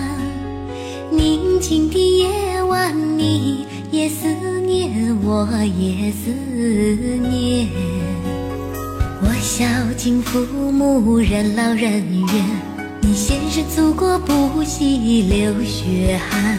[1.69, 4.29] 静的夜晚，你也思
[4.61, 6.31] 念，我也思
[7.29, 7.67] 念。
[9.21, 10.39] 我孝敬父
[10.71, 12.45] 母，任劳任怨，
[13.01, 16.57] 你献身祖国，不惜流血汗。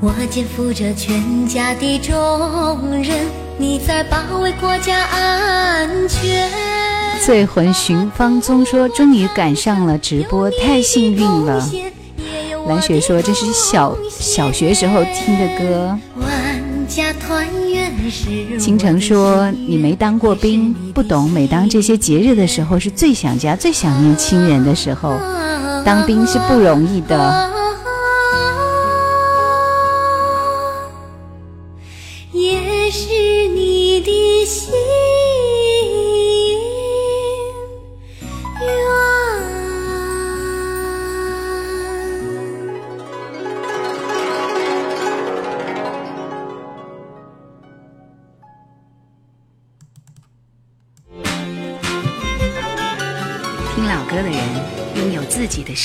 [0.00, 3.16] 我肩负着全家的重任，
[3.58, 6.50] 你在保卫国家安全。
[7.24, 11.64] 醉魂寻芳踪说终于赶上了直播，太幸运了。
[12.66, 15.98] 蓝雪说这是小小学时候听的歌。
[16.16, 21.30] 万家团圆是倾城说你没当过兵，不懂。
[21.30, 25.18] 每当这些节日的时候，是最想家、最想念亲人的时候。
[25.84, 27.50] 当兵是不容易的。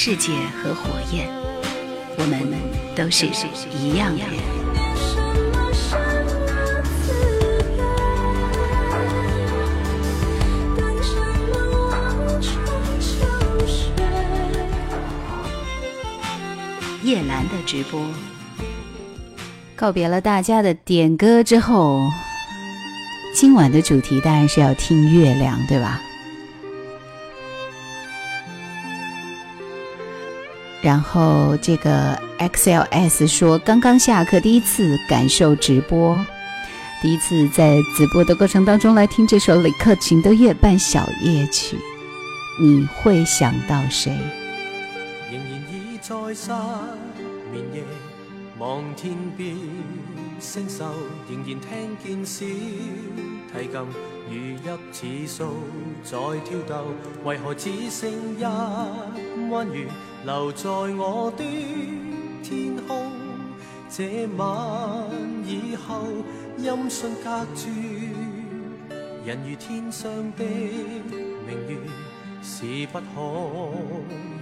[0.09, 0.31] 世界
[0.63, 1.27] 和火焰，
[2.17, 2.39] 我们
[2.95, 3.25] 都是
[3.77, 4.37] 一样的人。
[17.03, 17.99] 叶兰的直播，
[19.75, 21.99] 告别了大家的点歌之后，
[23.35, 25.99] 今晚的主题当然是要听月亮，对吧？
[30.87, 36.17] 然后这个 XLS 说，刚刚下课，第一次感受直播，
[37.01, 41.75] 第一次在直播的过程当中来听这首李克勤的《月半小夜曲》，
[42.63, 44.13] 你会想到谁？
[45.29, 46.51] 仍然已在失
[47.51, 47.83] 眠夜，
[48.57, 49.57] 望天邊
[50.39, 50.85] 星宿，
[51.29, 52.45] 仍然聽見小
[53.51, 53.77] 提琴
[54.29, 55.49] 如泣似訴
[56.01, 56.85] 在跳逗，
[57.25, 58.41] 為何只剩一
[59.51, 59.85] 彎月？
[60.27, 61.43] 留在我的
[62.43, 63.13] 天空？
[63.89, 64.03] 這
[64.35, 64.45] 晚
[65.45, 66.03] 以後，
[66.57, 67.69] 音訊隔絕，
[69.25, 71.77] 人如天上的明月。
[72.43, 73.05] 是不可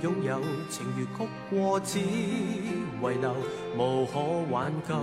[0.02, 3.36] 擁有，情如曲过只遺留，
[3.78, 4.20] 無可
[4.52, 4.96] 挽救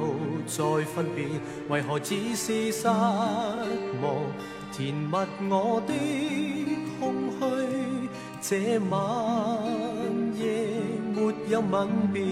[0.47, 4.17] 再分別，為何只是失望？
[4.73, 5.13] 填密
[5.49, 5.95] 我的
[6.99, 8.09] 空虛，
[8.41, 8.99] 这晚
[11.53, 12.23] 有吻别，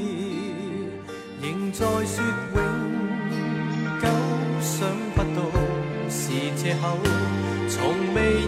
[1.42, 2.24] 仍在说
[2.56, 2.58] 永
[4.00, 4.08] 久，
[4.62, 5.42] 想不到
[6.08, 6.96] 是借口，
[7.68, 8.46] 从未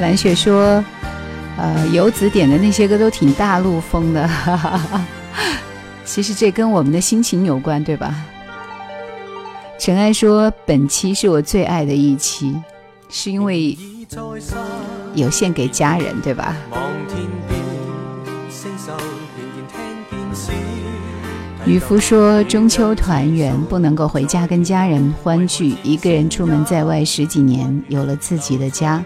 [0.00, 0.84] 蓝雪说，
[1.56, 5.06] 呃，游子点的那些歌都挺大陆风的，哈哈哈。
[6.04, 8.14] 其实这跟我们的心情有关，对吧？
[9.78, 12.54] 尘埃说，本期是我最爱的一期，
[13.08, 13.76] 是因为
[15.14, 16.56] 有献给家人，对吧？
[16.70, 17.18] 望天
[17.48, 17.60] 边
[18.50, 19.78] 星宿，仍然
[20.10, 20.52] 聽見小
[21.66, 29.02] 渔夫说，中秋团圆不能够回家跟家人欢聚，一个人出门在外十几年，有了自己的家，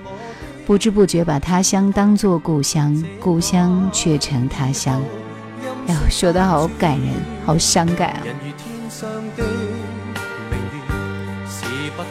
[0.68, 5.02] 不知不觉把他乡当作故乡，故乡却成他乡。
[5.86, 7.08] 哎呦，说的好感人，
[7.46, 8.20] 好伤感啊！
[8.22, 9.42] 人如天上的
[10.50, 10.78] 明月，
[11.48, 11.64] 是
[11.96, 12.06] 不可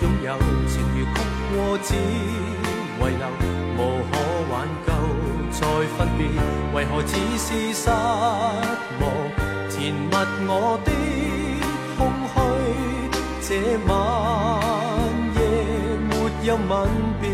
[0.00, 0.32] 擁有；
[0.66, 1.12] 情如曲
[1.52, 1.92] 過只
[3.02, 3.28] 遺留，
[3.76, 3.78] 無
[4.10, 4.16] 可
[4.50, 4.88] 挽救。
[5.52, 5.60] 再
[5.98, 6.20] 分別，
[6.74, 9.04] 為何只是失望？
[9.68, 10.08] 填密
[10.48, 10.88] 我的
[11.98, 12.00] 空
[12.32, 12.38] 虛，
[13.46, 13.48] 這
[13.92, 13.92] 晚
[16.50, 16.68] 有吻
[17.20, 17.30] 别，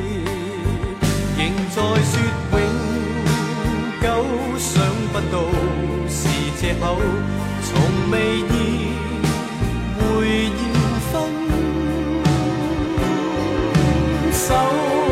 [1.39, 1.41] 仍
[1.71, 2.14] 在说
[2.53, 2.55] 永。
[4.03, 4.07] 久，
[4.59, 4.69] 想
[5.11, 5.35] 不到
[6.07, 6.29] 是
[6.61, 6.85] 借口，
[7.64, 7.71] 从
[8.11, 8.53] 未意
[9.97, 10.03] 会
[10.53, 10.69] 要
[11.09, 11.12] 分
[14.33, 15.06] 手。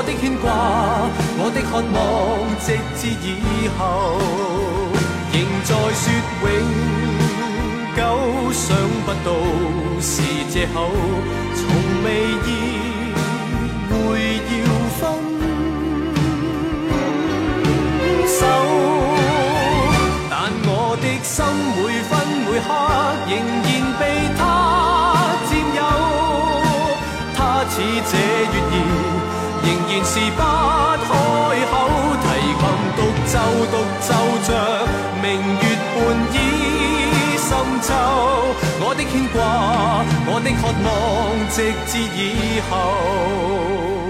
[0.00, 0.46] 我的牵挂，
[1.42, 1.98] 我的渴望，
[2.62, 3.82] 直至以後，
[5.32, 6.06] 仍在說
[6.44, 6.46] 永
[7.96, 8.00] 久，
[8.52, 8.64] 想
[9.04, 9.28] 不到
[10.00, 10.76] 是借口，
[11.56, 11.58] 從
[12.04, 12.06] 未
[12.46, 12.48] 意
[13.90, 14.54] 會要
[15.00, 15.00] 分
[18.38, 18.40] 手。
[20.30, 20.32] 但
[20.62, 21.34] 我的心
[21.74, 21.76] 每
[22.06, 22.14] 分
[22.46, 22.70] 每刻
[23.26, 23.34] 仍
[23.66, 23.68] 然
[23.98, 24.00] 被
[24.38, 24.40] 他
[25.50, 25.82] 占有，
[27.34, 28.14] 他似這
[28.54, 28.72] 月兒，
[29.68, 31.12] 仍然是不开
[31.68, 31.72] 口，
[32.24, 32.62] 提琴
[32.96, 33.36] 独奏
[33.70, 34.08] 独奏
[34.46, 34.48] 着
[35.22, 35.26] 明
[35.60, 35.96] 月半
[36.32, 36.34] 倚
[37.36, 37.48] 深
[37.82, 37.92] 秋，
[38.80, 39.36] 我的牵挂，
[40.26, 40.88] 我的渴望，
[41.50, 41.56] 直
[41.86, 44.07] 至以后。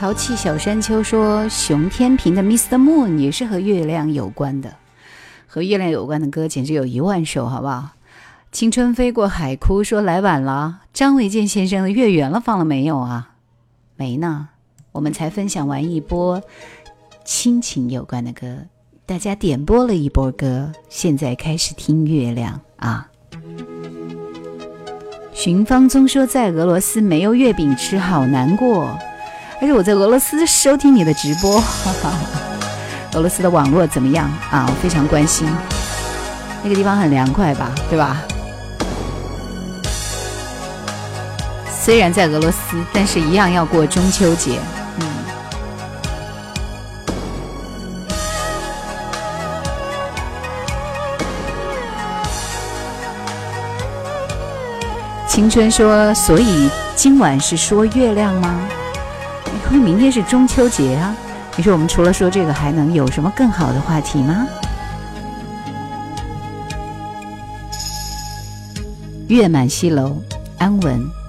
[0.00, 2.78] 淘气小山丘说，熊天平的《Mr.
[2.78, 4.76] Moon》也是和月亮有关的，
[5.46, 7.90] 和月亮有关的歌简直有一万首，好不好？
[8.50, 13.32] 青春飞过海枯说来晚了，张卫健先生的《月圆了》放了没有啊？
[13.94, 14.48] 没呢，
[14.92, 16.40] 我们才分享完一波
[17.22, 18.56] 亲情有关的歌，
[19.04, 23.06] 大家点播了一波歌，现在开始听月亮啊。
[25.34, 28.98] 寻芳踪说在俄罗斯没有月饼吃，好难过。
[29.60, 32.12] 而且我在俄罗斯收听你的直播，哈哈，
[33.12, 34.64] 俄罗斯的网络怎么样啊？
[34.66, 35.46] 我非常关心。
[36.62, 38.22] 那个地方很凉快吧，对吧？
[41.70, 42.58] 虽然在俄罗斯，
[42.90, 44.58] 但是一样要过中秋节。
[44.98, 45.06] 嗯。
[55.28, 58.58] 青春说：“所以今晚是说月亮吗？”
[59.70, 61.14] 因为明天是中秋节啊！
[61.56, 64.46] 你说我们除了说这个，还能有什么更好的话题吗？
[69.28, 70.16] 月满西楼，
[70.58, 71.19] 安稳。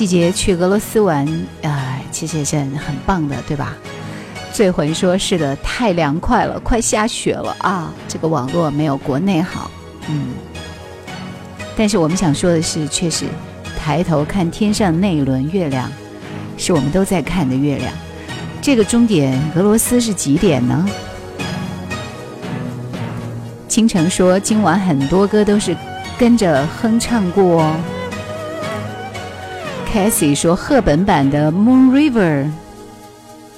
[0.00, 1.28] 季节去俄罗斯玩，
[1.62, 3.76] 啊，其实也是很棒的，对吧？
[4.50, 7.92] 醉魂说：“是的，太凉快了，快下雪了啊！
[8.08, 9.70] 这个网络没有国内好，
[10.08, 10.28] 嗯。
[11.76, 13.26] 但是我们想说的是，确实，
[13.78, 15.92] 抬头看天上那一轮月亮，
[16.56, 17.92] 是我们都在看的月亮。
[18.62, 20.88] 这个终点俄罗斯是几点呢？”
[23.68, 25.76] 倾城说：“今晚很多歌都是
[26.18, 27.76] 跟着哼唱过哦。”
[29.92, 32.44] Cassie 说：“赫本版的《Moon River》，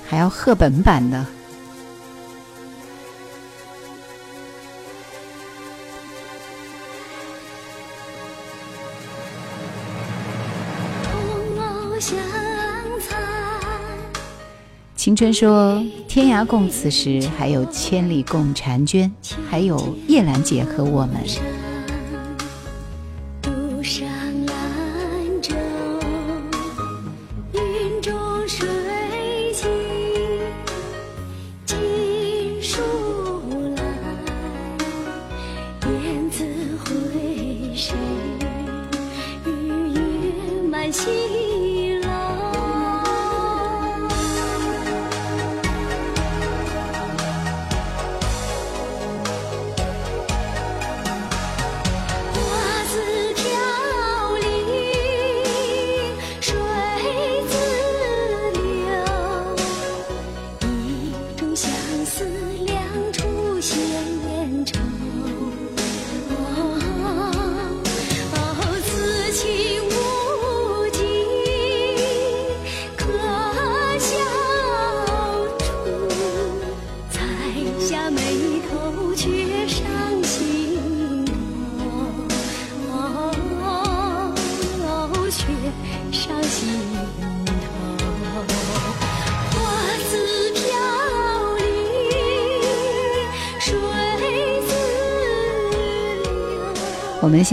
[0.09, 1.27] 还要赫本版的。”
[14.97, 19.13] 青春说：“天涯共此时，还有千里共婵娟，
[19.51, 21.17] 还有叶兰姐和我们。”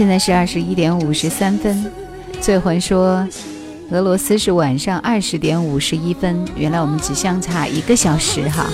[0.00, 1.84] 现在是二十一点五十三分，
[2.40, 3.22] 醉魂说，
[3.90, 8.64] 俄罗斯是晚上二十点五十一分，原来我们只相差一个小时哈。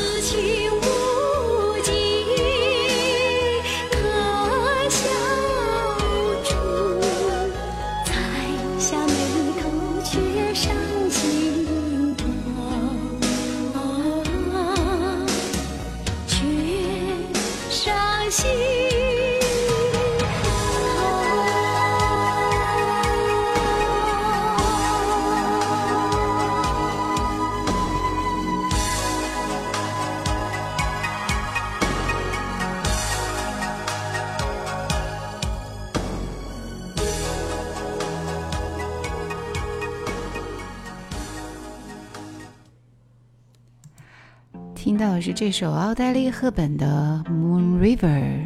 [45.39, 48.41] 这首奥黛丽·赫本的《Moon River》，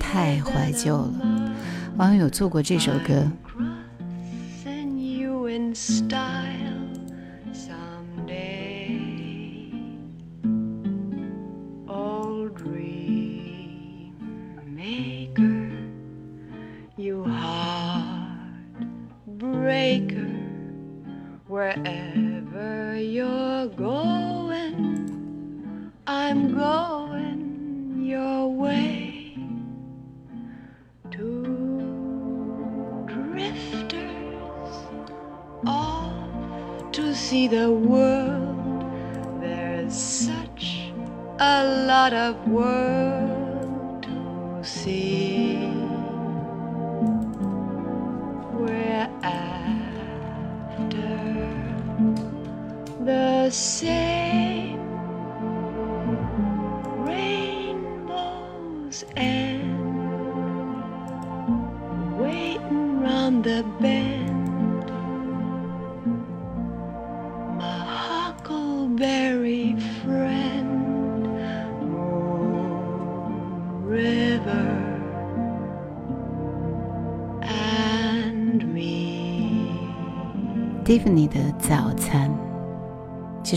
[0.00, 1.52] 太怀旧了。
[1.98, 3.30] 网友做过这首歌。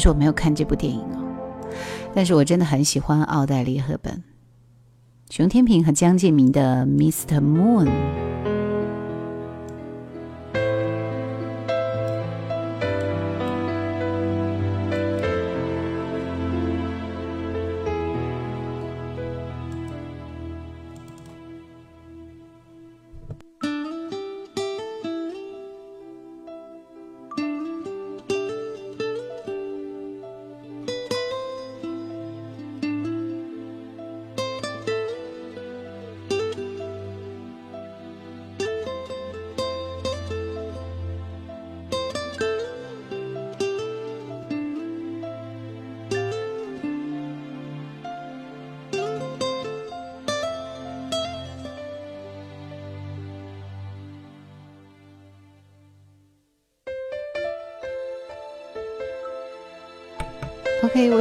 [0.02, 1.22] 是我没有看这部电影哦，
[2.16, 4.24] 但是我真的很喜欢奥黛丽·赫本、
[5.30, 7.40] 熊天平和江建明的《Mr.
[7.40, 7.86] Moon》。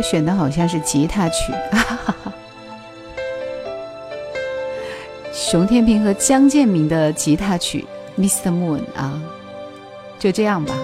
[0.00, 1.52] 我选的好像是吉他曲，
[5.30, 7.84] 熊天平和江建明的吉他曲
[8.18, 8.48] 《Mr.
[8.48, 9.20] Moon》啊，
[10.18, 10.74] 就这样吧。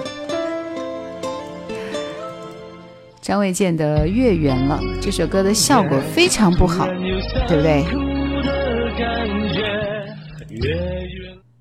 [3.22, 6.86] 张卫健的《月圆了》这首歌的效果非常不好，
[7.48, 7.86] 对不对？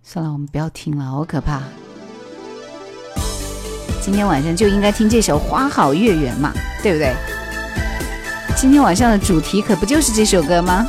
[0.03, 1.61] 算了，我们不要听了，好可怕。
[4.01, 6.51] 今天晚上就应该听这首《花好月圆》嘛，
[6.83, 7.13] 对不对？
[8.57, 10.87] 今天晚上的主题可不就是这首歌吗？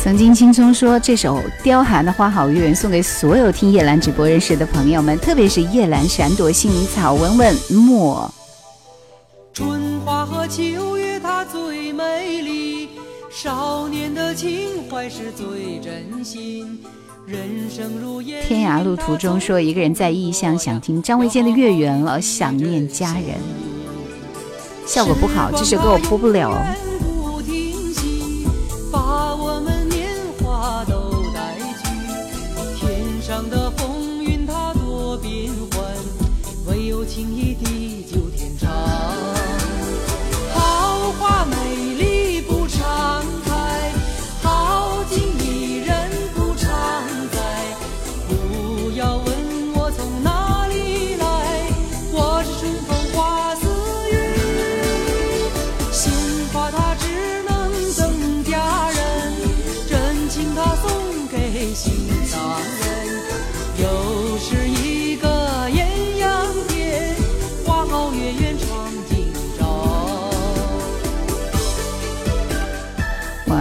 [0.00, 8.32] 曾经青葱说这首刁寒的《花好月圆》送给所有听叶兰直播认识的朋友们，特别是叶兰、闪躲、幸里草、文文、墨。
[10.52, 12.90] 秋月它最美丽，
[13.30, 16.78] 少年的情怀是最真心。
[17.24, 18.42] 人生如烟。
[18.46, 23.40] 天涯路途中说一个人在异乡想听张卫健的《月圆了》，想念家人。
[24.84, 26.52] 效果不好，这首歌我播不了。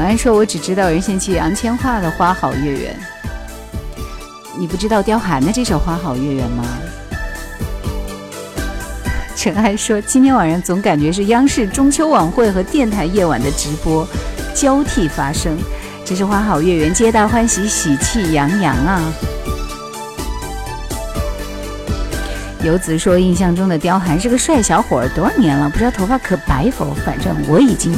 [0.01, 2.93] 安说，我只知道任贤齐、杨千嬅的《花好月圆》，
[4.57, 6.63] 你不知道刁寒的这首《花好月圆》吗？
[9.35, 14.07] 陈安说，今天晚上总感觉是央视中秋晚会和电台夜晚的直播
[14.53, 15.57] 交替发生。
[16.05, 19.01] 这是《花好月圆》，皆大欢喜，喜气洋洋啊！
[22.63, 26.93] 游子说，印象中的刁寒是个帅小伙，多少年了，不知道头发可白否？
[27.05, 27.93] 反正我已经。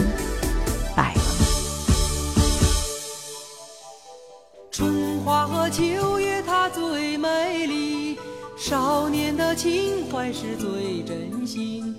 [9.36, 11.96] 的情怀是最真心，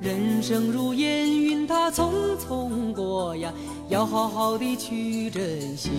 [0.00, 3.52] 人生如烟云，它匆匆过呀，
[3.88, 5.90] 要好好的去珍惜。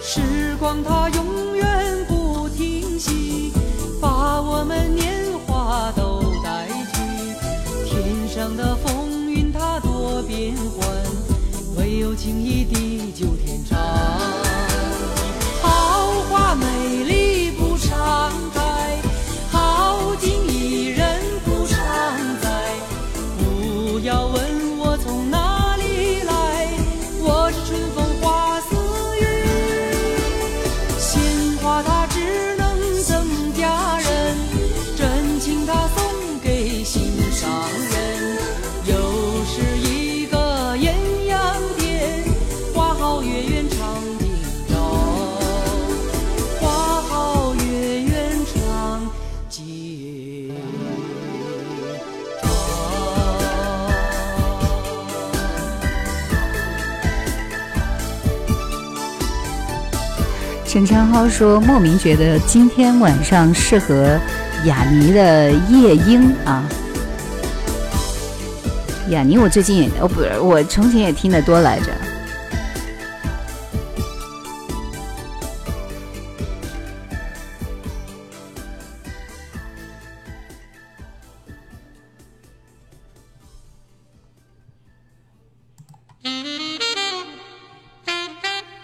[0.00, 0.20] 时
[0.58, 3.52] 光它永远不停息，
[4.00, 5.12] 把我们年
[5.46, 7.00] 华都带去。
[7.86, 10.88] 天上的风云它多变幻，
[11.76, 13.78] 唯有情谊地久天长。
[15.62, 17.11] 好花美丽
[60.72, 64.18] 沈昌浩说：“莫名觉得今天晚上适合
[64.64, 66.66] 雅尼的夜莺啊。”
[69.10, 71.92] 雅尼，我最近也哦不，我从前也听得多来着。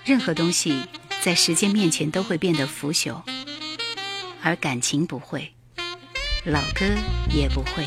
[0.04, 0.82] 任何东西
[1.28, 3.20] 在时间面前都会变得腐朽，
[4.42, 5.52] 而感情不会，
[6.46, 6.86] 老歌
[7.28, 7.86] 也不会。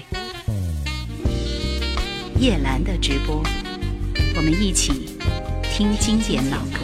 [2.39, 3.41] 叶兰的直播，
[4.35, 5.17] 我们一起
[5.63, 6.81] 听经典老歌。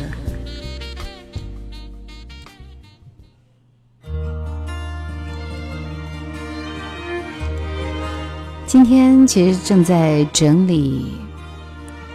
[8.65, 11.05] 今天其实正在整理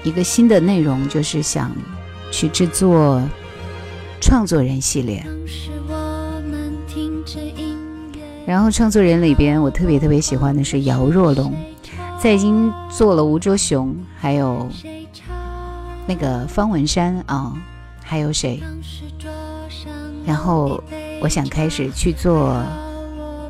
[0.03, 1.71] 一个新的内容，就是想
[2.33, 3.23] 去制作
[4.23, 5.27] 创作人系列。
[8.47, 11.53] 然后创作人里边，我特别特别喜欢的是姚若龙。
[12.21, 14.69] 在已经做了吴卓雄，还有
[16.07, 17.53] 那个方文山啊，
[18.01, 18.63] 还有谁？
[20.25, 20.81] 然后
[21.21, 22.63] 我想开始去做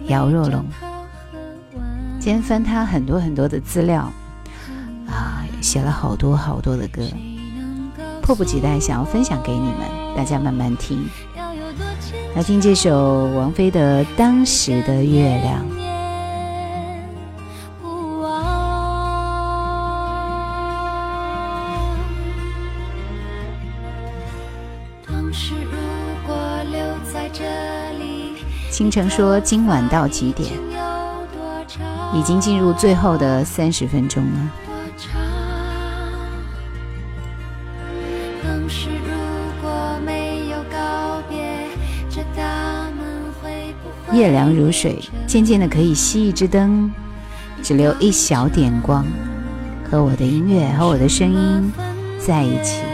[0.06, 0.64] 姚若龙。
[2.18, 4.10] 今天翻他很多很多的资料
[5.06, 7.02] 啊，写了好多好多的歌，
[8.22, 9.80] 迫不及待想要分享给你们，
[10.16, 11.04] 大家慢慢听。
[12.34, 15.60] 来听这首王菲的《当时的月亮》。
[28.70, 30.50] 倾城说：“今晚到几点？
[32.14, 34.50] 已经进入最后的三十分钟了。”
[44.12, 46.90] 夜凉如水，渐渐的可以熄一支灯，
[47.62, 49.04] 只留一小点光，
[49.90, 51.72] 和我的音乐和我的声音
[52.18, 52.91] 在一起。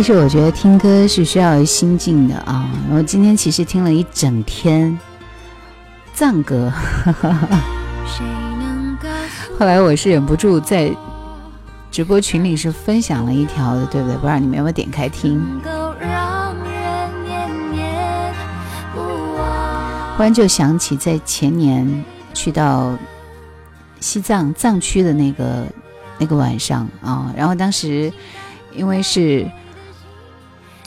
[0.00, 2.66] 其实我觉得听歌是需要心境的啊！
[2.90, 4.98] 我今天其实听了一整天
[6.14, 6.72] 藏歌，
[9.58, 10.90] 后来我是忍不住在
[11.90, 14.16] 直播群里是分享了一条的，对不对？
[14.16, 15.38] 不知道你们有没有点开听？
[20.16, 22.96] 忽然就想起在前年去到
[24.00, 25.66] 西藏藏区的那个
[26.16, 28.10] 那个晚上啊，然后当时
[28.74, 29.46] 因为是。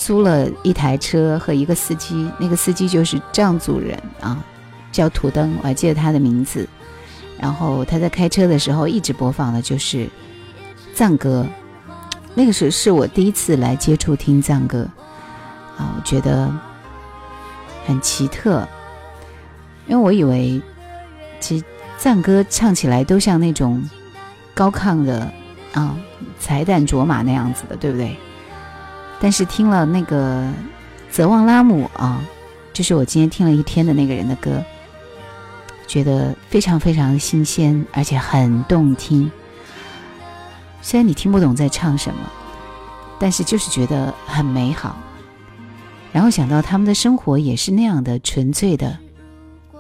[0.03, 4.43] 租了一台车和一个司机，那个司机就是藏族人啊，
[4.91, 6.67] 叫图登，我还记得他的名字。
[7.39, 10.09] 然后他在开车的时候一直播放的就是
[10.93, 11.47] 藏歌，
[12.35, 14.85] 那个时候是我第一次来接触听藏歌
[15.77, 16.53] 啊，我觉得
[17.85, 18.67] 很奇特，
[19.87, 20.61] 因为我以为
[21.39, 21.63] 其实
[21.97, 23.81] 藏歌唱起来都像那种
[24.53, 25.31] 高亢的
[25.71, 25.95] 啊，
[26.41, 28.17] 彩蛋卓玛那样子的，对不对？
[29.23, 30.51] 但是听了那个
[31.09, 32.21] 泽旺拉姆啊，
[32.73, 34.61] 就是我今天听了一天的那个人的歌，
[35.87, 39.31] 觉得非常非常新鲜，而且很动听。
[40.81, 42.19] 虽然你听不懂在唱什么，
[43.17, 44.97] 但是就是觉得很美好。
[46.11, 48.99] 然后想到他们的生活也是那样的纯粹的，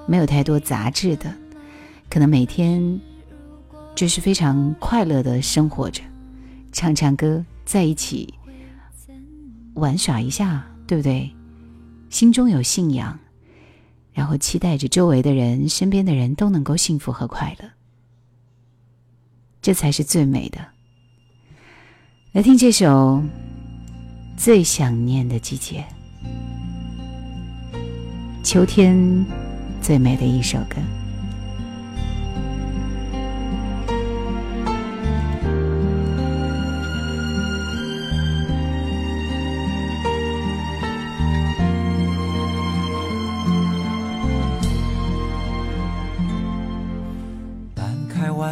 [0.05, 1.25] 没有太多杂质的，
[2.09, 2.97] 可能每天
[3.93, 6.01] 就是非常快乐的生活着，
[6.71, 8.33] 唱唱歌，在一起。
[9.75, 11.31] 玩耍一下，对不对？
[12.09, 13.19] 心中有信仰，
[14.11, 17.69] 然后期待着周围的人、身边的人都能够幸福和快乐，
[19.61, 20.59] 这才是最美的。
[22.33, 22.87] 来听这首
[24.37, 25.83] 《最想念的季节》，
[28.43, 29.25] 秋天
[29.81, 30.77] 最美的一首歌。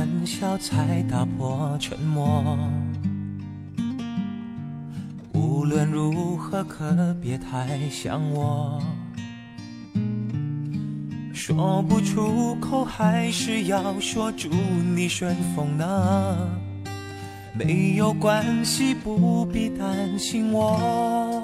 [0.01, 2.57] 玩笑才打破沉默。
[5.31, 8.81] 无论如何，可别太想我。
[11.31, 16.49] 说不出口，还是要说祝你顺风呢。
[17.53, 21.43] 没有关系，不必担心我。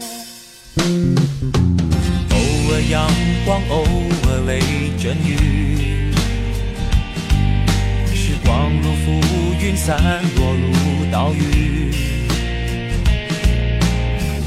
[2.32, 2.38] 偶
[2.72, 3.08] 尔阳
[3.46, 3.84] 光，偶
[4.28, 4.60] 尔雷
[4.98, 5.77] 阵雨。
[9.68, 9.98] 云，散
[10.38, 11.92] 落入岛屿。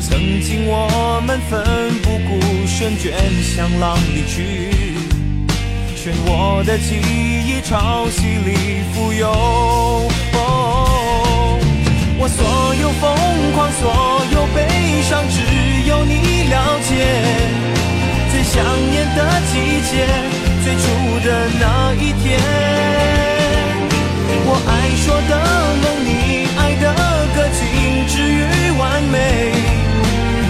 [0.01, 1.63] 曾经我们奋
[2.03, 4.73] 不顾身，卷向浪里去。
[5.95, 10.09] 漩涡的记忆，潮汐里浮游。
[12.23, 13.15] 我所有疯
[13.53, 13.83] 狂，所
[14.33, 15.37] 有悲伤，只
[15.87, 16.91] 有你了解。
[18.31, 19.19] 最想念的
[19.53, 19.53] 季
[19.91, 19.93] 节，
[20.65, 20.81] 最初
[21.27, 21.29] 的
[21.61, 23.30] 那一天。
[24.47, 25.32] 我爱说的
[25.82, 26.09] 梦，你
[26.57, 26.85] 爱的
[27.35, 27.61] 歌，静
[28.07, 29.16] 止于完美。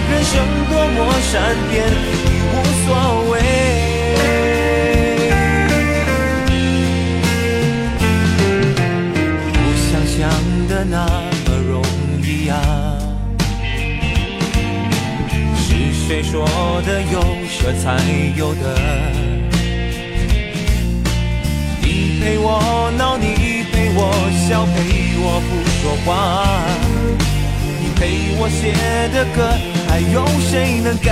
[0.09, 0.33] 人生
[0.69, 0.97] 多么
[1.31, 1.31] 善
[1.69, 2.19] 变，已
[2.51, 2.53] 无
[2.83, 2.87] 所
[3.31, 3.33] 谓。
[9.53, 10.19] 不想象
[10.67, 10.95] 的那
[11.45, 11.71] 么容
[12.23, 12.53] 易啊。
[15.57, 15.67] 是
[16.07, 16.45] 谁说
[16.85, 17.15] 的有
[17.47, 17.85] 舍才
[18.35, 18.63] 有得？
[21.81, 22.90] 你陪我
[24.31, 24.77] 笑，陪
[25.17, 26.09] 我不说话。
[27.79, 28.01] 你陪
[28.37, 28.61] 我写
[29.13, 29.37] 的歌，
[29.87, 31.09] 还有谁能感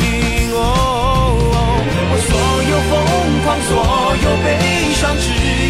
[0.00, 0.52] 应？
[0.52, 2.30] 我所
[2.70, 2.92] 有疯
[3.44, 3.70] 狂，所
[4.22, 4.46] 有悲
[5.00, 5.24] 伤，只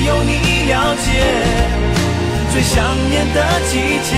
[0.06, 0.32] 有你
[0.70, 0.74] 了
[1.04, 1.06] 解。
[2.52, 2.74] 最想
[3.08, 3.36] 念的
[3.70, 3.72] 季
[4.08, 4.10] 节，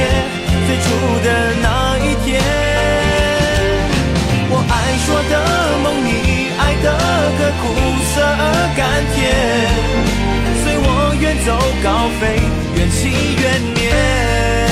[0.67, 0.85] 最初
[1.23, 1.27] 的
[1.61, 1.67] 那
[1.99, 2.41] 一天。
[4.49, 4.73] 我爱
[5.05, 5.33] 说的
[5.83, 6.09] 梦，你
[6.59, 6.87] 爱的
[7.39, 7.63] 歌，苦
[8.15, 8.41] 涩而
[8.77, 8.81] 甘
[9.15, 9.21] 甜。
[11.45, 12.39] 走高飞，
[12.77, 13.09] 缘起
[13.41, 14.72] 缘灭。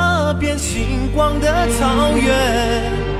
[0.33, 3.11] 边，星光的草原。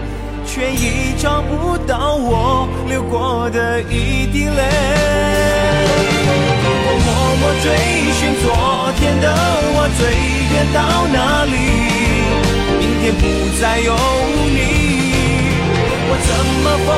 [0.53, 4.61] 却已找不到我流过的一滴泪。
[6.83, 7.09] 我默
[7.39, 7.65] 默追
[8.19, 8.45] 寻昨
[8.99, 9.25] 天的
[9.71, 10.01] 我，最
[10.51, 11.55] 远到哪里？
[12.81, 13.23] 明天不
[13.61, 13.95] 再有
[14.51, 14.59] 你。
[16.09, 16.29] 我怎
[16.59, 16.89] 么疯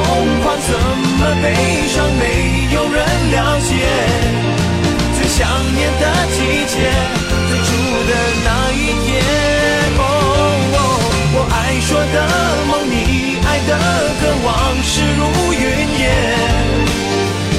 [0.41, 0.73] 狂，怎
[1.19, 1.45] 么悲
[1.93, 2.97] 伤，没有人
[3.29, 3.69] 了解。
[5.13, 5.45] 最想
[5.75, 6.03] 念的
[6.33, 6.75] 季节，
[7.47, 7.69] 最初
[8.09, 8.11] 的
[8.43, 8.49] 那
[11.93, 12.17] 说的
[12.65, 13.77] 梦，你爱的
[14.19, 14.51] 歌，往
[14.81, 15.21] 事如
[15.53, 15.61] 云
[15.99, 16.01] 烟。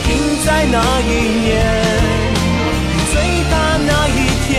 [0.02, 0.11] 停
[0.44, 1.62] 在那一年，
[3.12, 3.15] 最
[3.48, 3.55] 大
[3.86, 4.51] 那一天，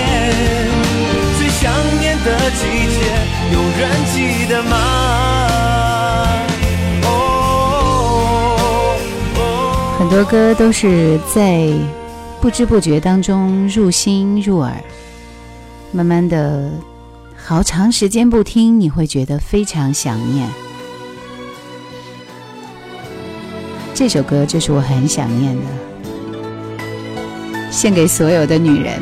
[1.37, 1.59] 最想
[1.99, 2.61] 念的季
[2.95, 2.97] 节，
[3.51, 3.81] 有人
[4.13, 4.15] 记
[4.49, 4.73] 得吗？
[7.03, 7.05] 哦
[9.35, 9.45] 哦
[9.99, 11.69] 很多歌都是在
[12.39, 14.73] 不知不觉当中入心入耳，
[15.91, 16.71] 慢慢的，
[17.47, 20.49] 好长时间不听，你会觉得非常想念。
[23.93, 25.61] 这首歌就是我很想念的，
[27.71, 28.99] 献给所有的女人。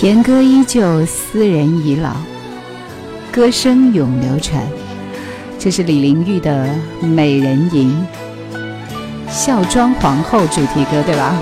[0.00, 2.16] 甜歌依旧，斯人已老，
[3.30, 4.66] 歌声永流传。
[5.58, 6.66] 这是李玲玉的
[7.06, 7.94] 《美人吟》，
[9.30, 11.38] 孝庄皇后主题歌，对吧？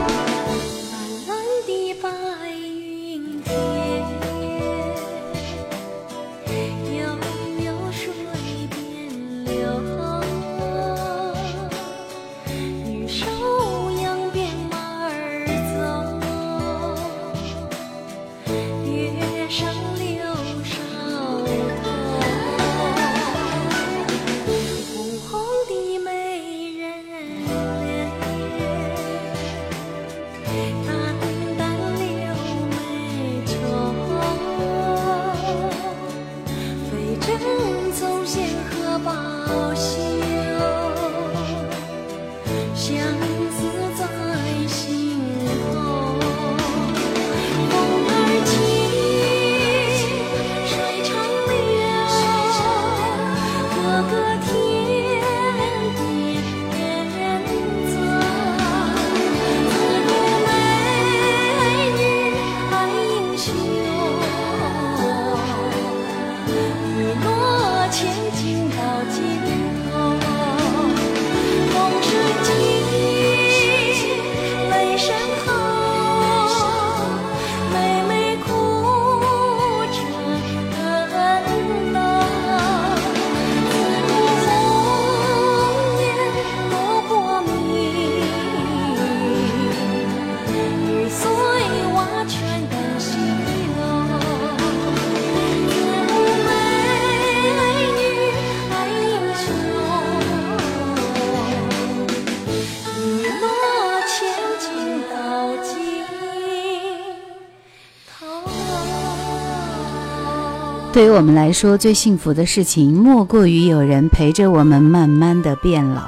[110.98, 116.02] 对于我们来说，最幸福的事情莫过于有人陪着我们慢慢的变老。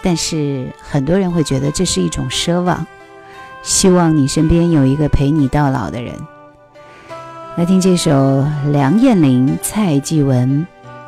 [0.00, 2.86] 但是很多人会觉得这是一种奢望，
[3.62, 6.14] 希望你身边有一个陪你到老的人。
[7.56, 8.42] 来听这首
[8.72, 10.66] 梁艳玲、蔡继文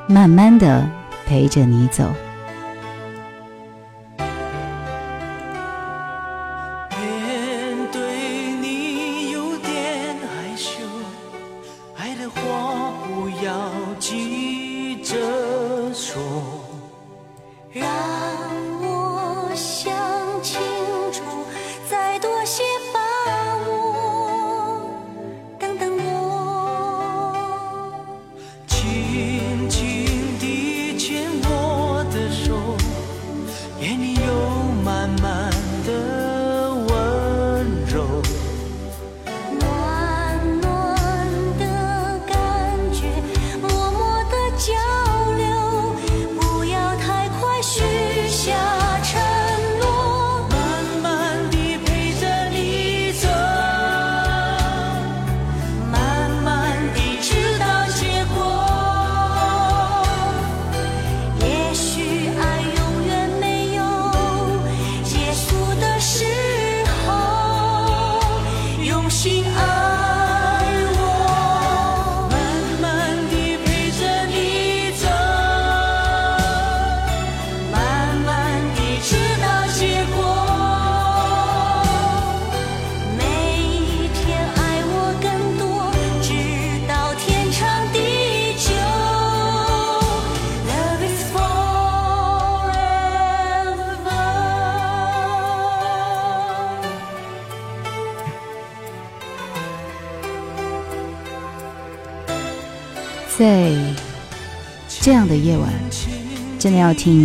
[0.12, 0.86] 《慢慢的
[1.24, 2.04] 陪着你走》。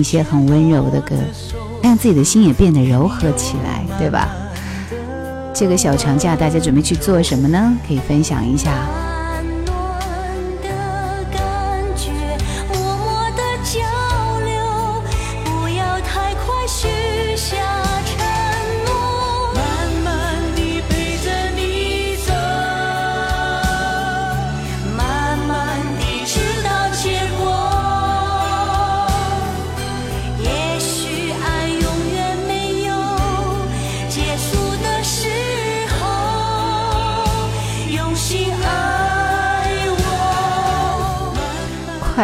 [0.08, 1.18] 一些很温柔的歌，
[1.84, 4.30] 让自己的心也变得柔和起来，对吧？
[5.54, 7.78] 这个小长假，大家准备去做什么呢？
[7.86, 8.72] 可以分享一下。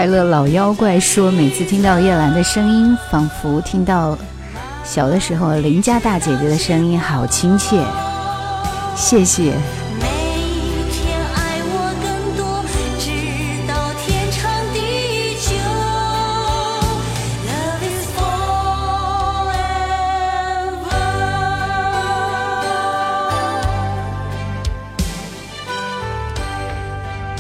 [0.03, 4.17] 快乐老妖怪说：“每次听到叶兰的声音，仿佛听到
[4.83, 7.81] 小的时候邻家大姐姐的声音，好亲切。”
[8.97, 9.53] 谢谢。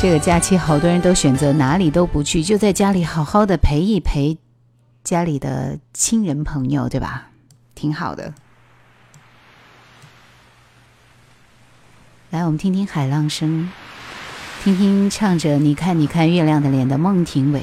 [0.03, 4.37] 这个假期，好多人都选择哪里都不去，就在家里好好的陪一陪
[5.01, 7.29] 家里的亲人朋友，对吧？
[7.73, 8.33] 挺好的。
[12.31, 13.71] 来，我们听听海浪声，
[14.61, 17.61] 听听唱着“你看，你看月亮的脸”的孟庭苇，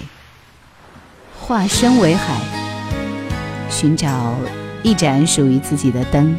[1.38, 2.40] 化身为海，
[3.68, 4.34] 寻找
[4.82, 6.34] 一盏属于自己的灯。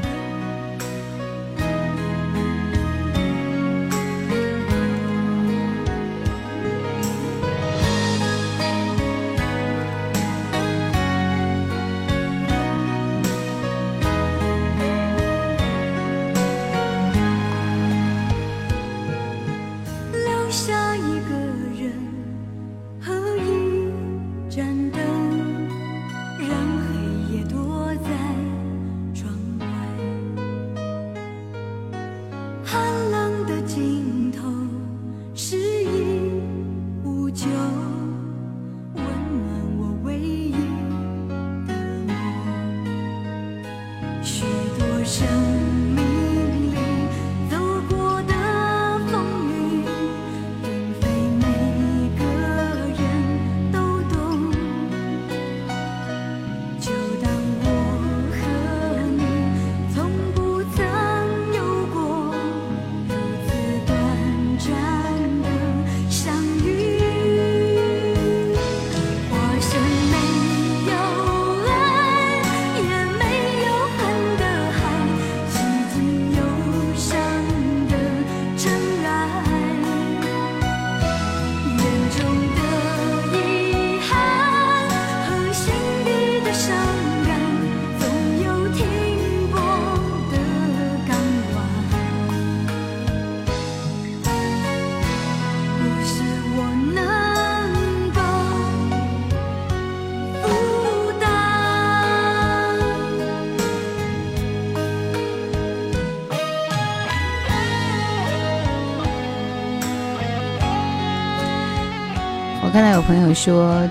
[113.11, 113.85] 朋友说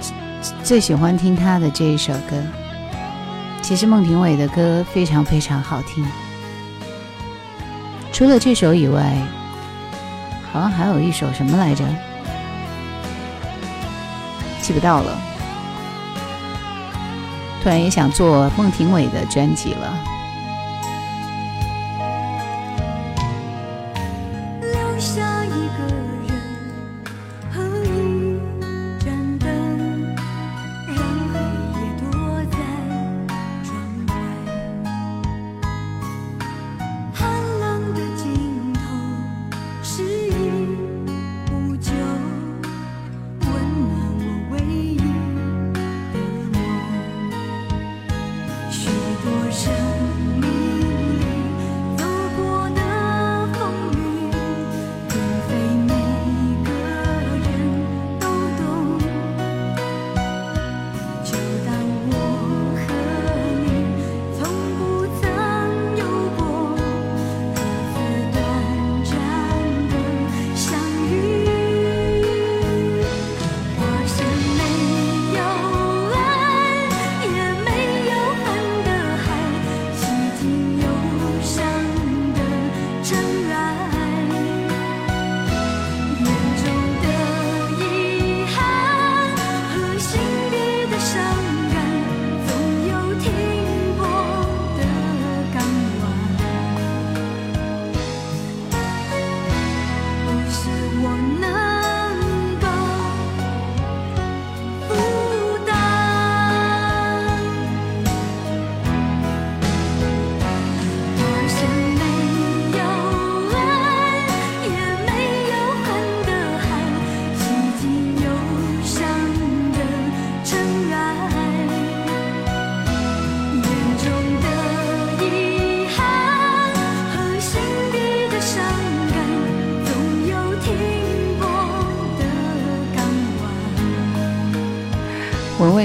[0.64, 2.42] 最喜欢听他的这一首歌，
[3.60, 6.02] 其实孟庭苇的歌非常非常好听。
[8.14, 9.14] 除了这首以外，
[10.50, 11.84] 好像还有一首什么来着？
[14.62, 15.18] 记不到了。
[17.62, 19.98] 突然也想做孟庭苇的专辑了。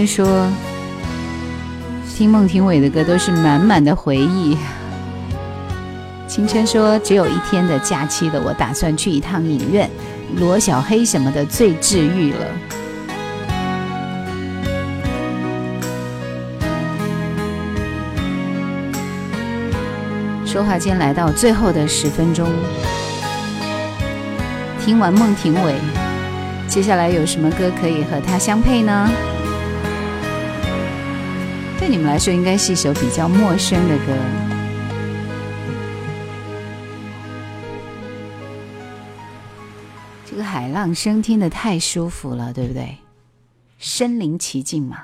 [0.06, 0.48] 说
[2.15, 4.57] 听孟庭苇的歌都是满满的回忆。
[6.27, 9.90] 青春说只有一天的假期了，我打算去一趟影院，
[10.38, 12.40] 罗小黑什么的最治愈了。
[20.45, 22.49] 说话间来到最后的十分钟，
[24.82, 25.76] 听完孟庭苇。
[26.68, 29.10] 接下来有什么歌可以和他相配呢？
[31.85, 34.17] 对你们来说，应该是一首比较陌生的歌。
[40.25, 42.97] 这个海浪声听的太舒服了，对不对？
[43.77, 44.97] 身临其境嘛。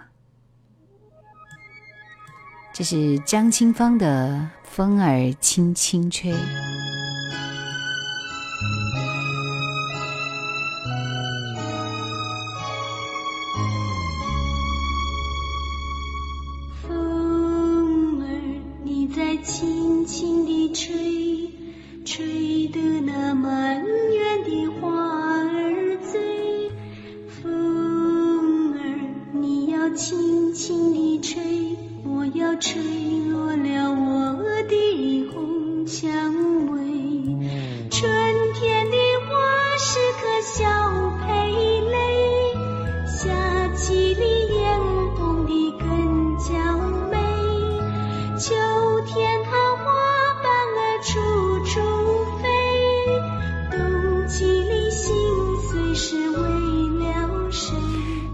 [2.73, 6.33] 这是张清芳的《风儿轻轻吹》。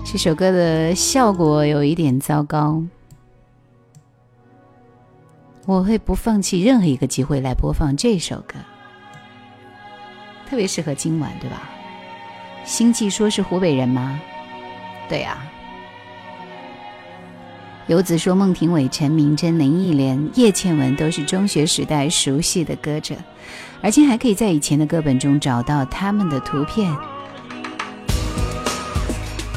[0.09, 2.81] 这首歌的效果有一点糟糕，
[5.65, 8.55] 我会不放弃任何一个机会来播放这首歌，
[10.49, 11.69] 特别适合今晚，对吧？
[12.63, 14.17] 星际说是湖北人吗？
[15.09, 15.37] 对呀、
[17.87, 23.13] 游子说孟庭苇、陈明真、林忆莲、叶倩文都是中学时代熟悉的歌者，
[23.81, 26.95] 而且还可以在以前的歌本中找到他们的图片。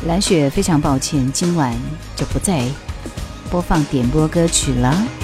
[0.06, 1.76] 蓝雪非常抱歉，今晚
[2.16, 2.64] 就不再
[3.50, 5.19] 播放点播歌曲了。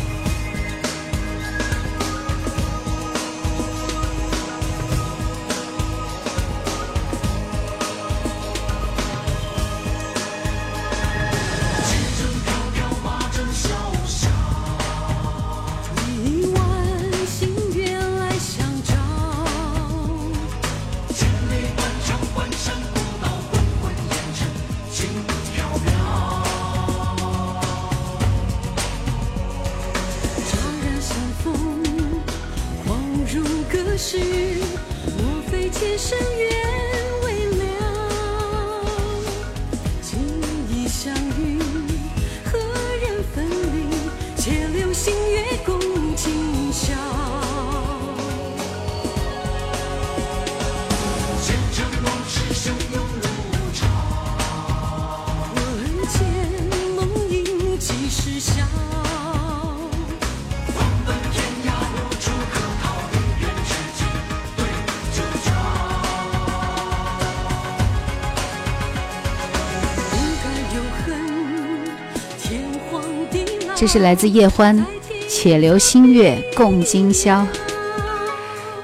[73.96, 74.76] 是来自叶欢，
[75.26, 77.40] 《且留星月共今宵》。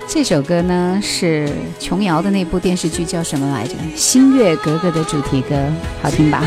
[0.09, 1.47] 这首歌呢是
[1.79, 3.75] 琼瑶的那部电视剧叫什么来着？
[3.95, 5.71] 《星月格格》的主题歌，
[6.01, 6.43] 好听吧？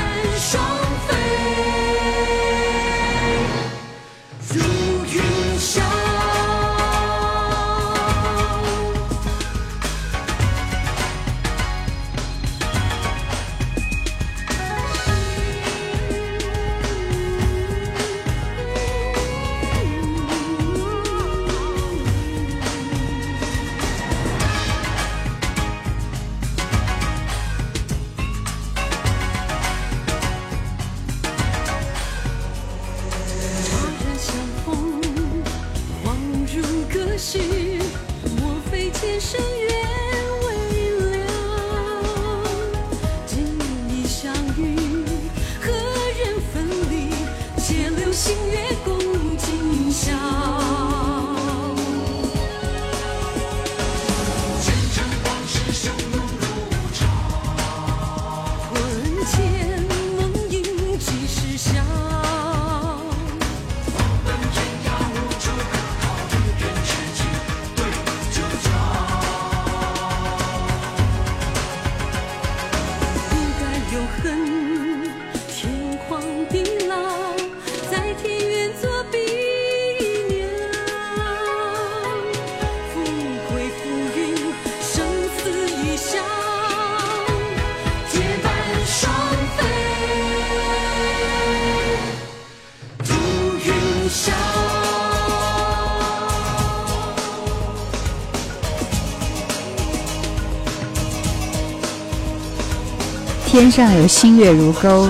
[103.57, 105.07] 天上有星月如钩，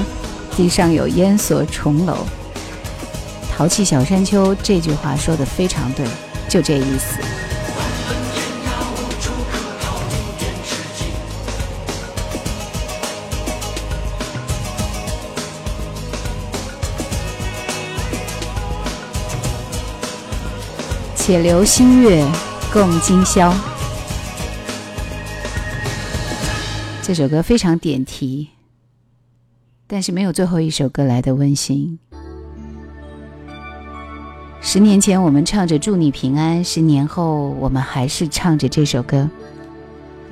[0.56, 2.16] 地上有烟锁重楼。
[3.52, 6.06] 淘气小山丘这句话说的非常对，
[6.48, 7.18] 就这意思。
[21.16, 22.24] 且留新月
[22.72, 23.52] 共今宵。
[27.07, 28.49] 这首歌非常点题，
[29.86, 31.99] 但是没有最后一首歌来的温馨。
[34.60, 39.30] 十年前我们唱着“祝你平安”，十年后我们还是唱着这首歌。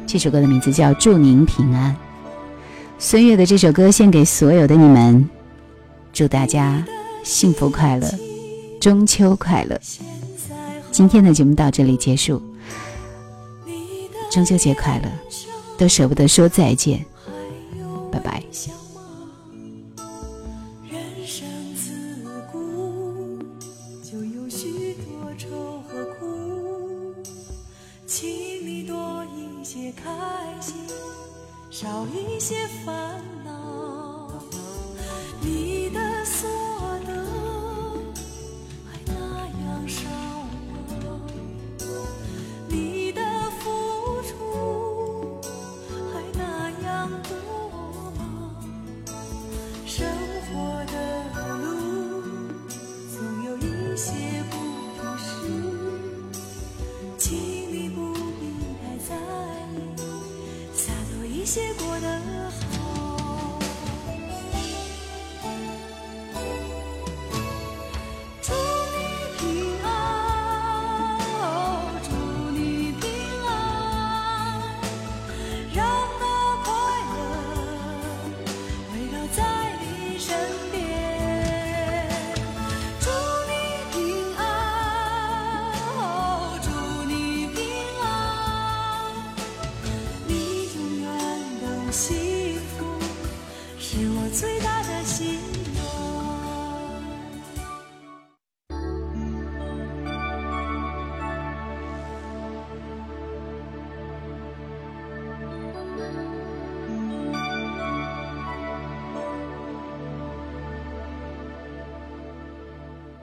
[0.07, 1.93] 这首歌的名字叫《祝您平安》。
[2.97, 5.29] 孙悦的这首歌献给所有的你们，
[6.11, 6.83] 祝大家
[7.23, 8.09] 幸福快乐，
[8.81, 9.79] 中秋快乐。
[10.89, 12.41] 今天的节目到这里结束，
[14.31, 15.52] 中秋节快乐。
[15.77, 17.05] 都舍不得说再见，
[18.11, 18.43] 拜拜。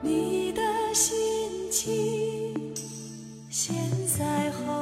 [0.03, 0.61] 你的
[0.95, 1.13] 心
[1.71, 2.73] 情
[3.49, 3.75] 现
[4.07, 4.80] 在好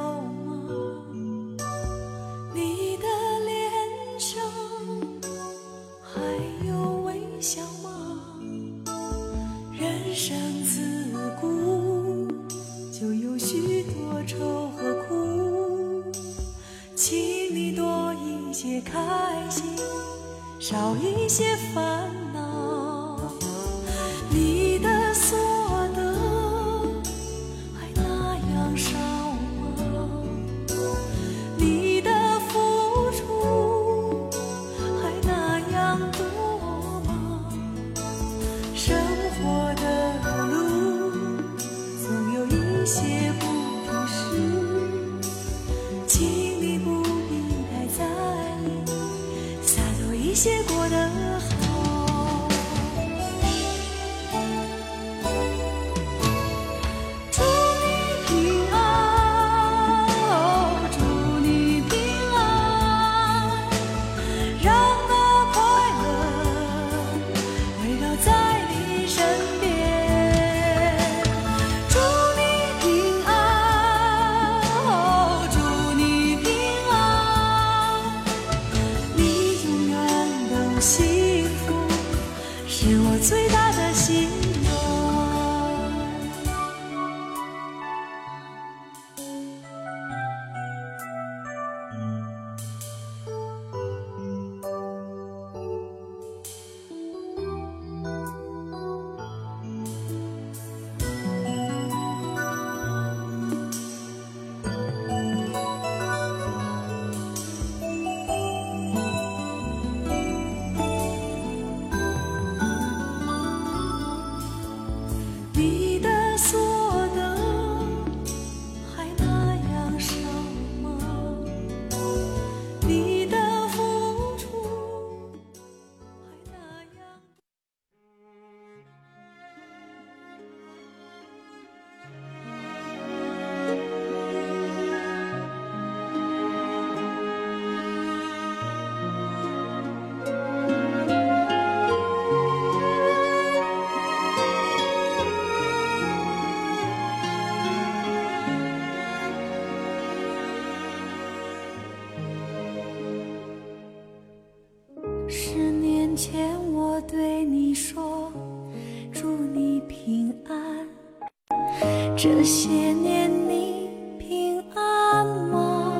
[162.32, 165.92] 这些年你平安吗？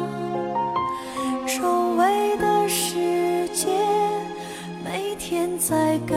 [1.44, 3.66] 周围的世界
[4.84, 6.14] 每天在改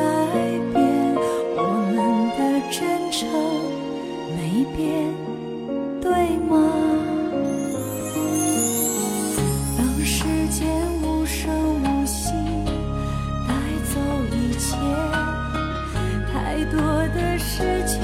[0.72, 1.16] 变
[1.58, 1.98] 我们
[2.38, 3.28] 的真诚
[4.38, 5.12] 没变
[6.00, 6.54] 对吗？
[9.76, 10.70] 当时间
[11.02, 12.32] 无声无息
[13.48, 13.52] 带
[13.92, 14.00] 走
[14.32, 14.78] 一切
[16.32, 16.80] 太多
[17.14, 18.00] 的事情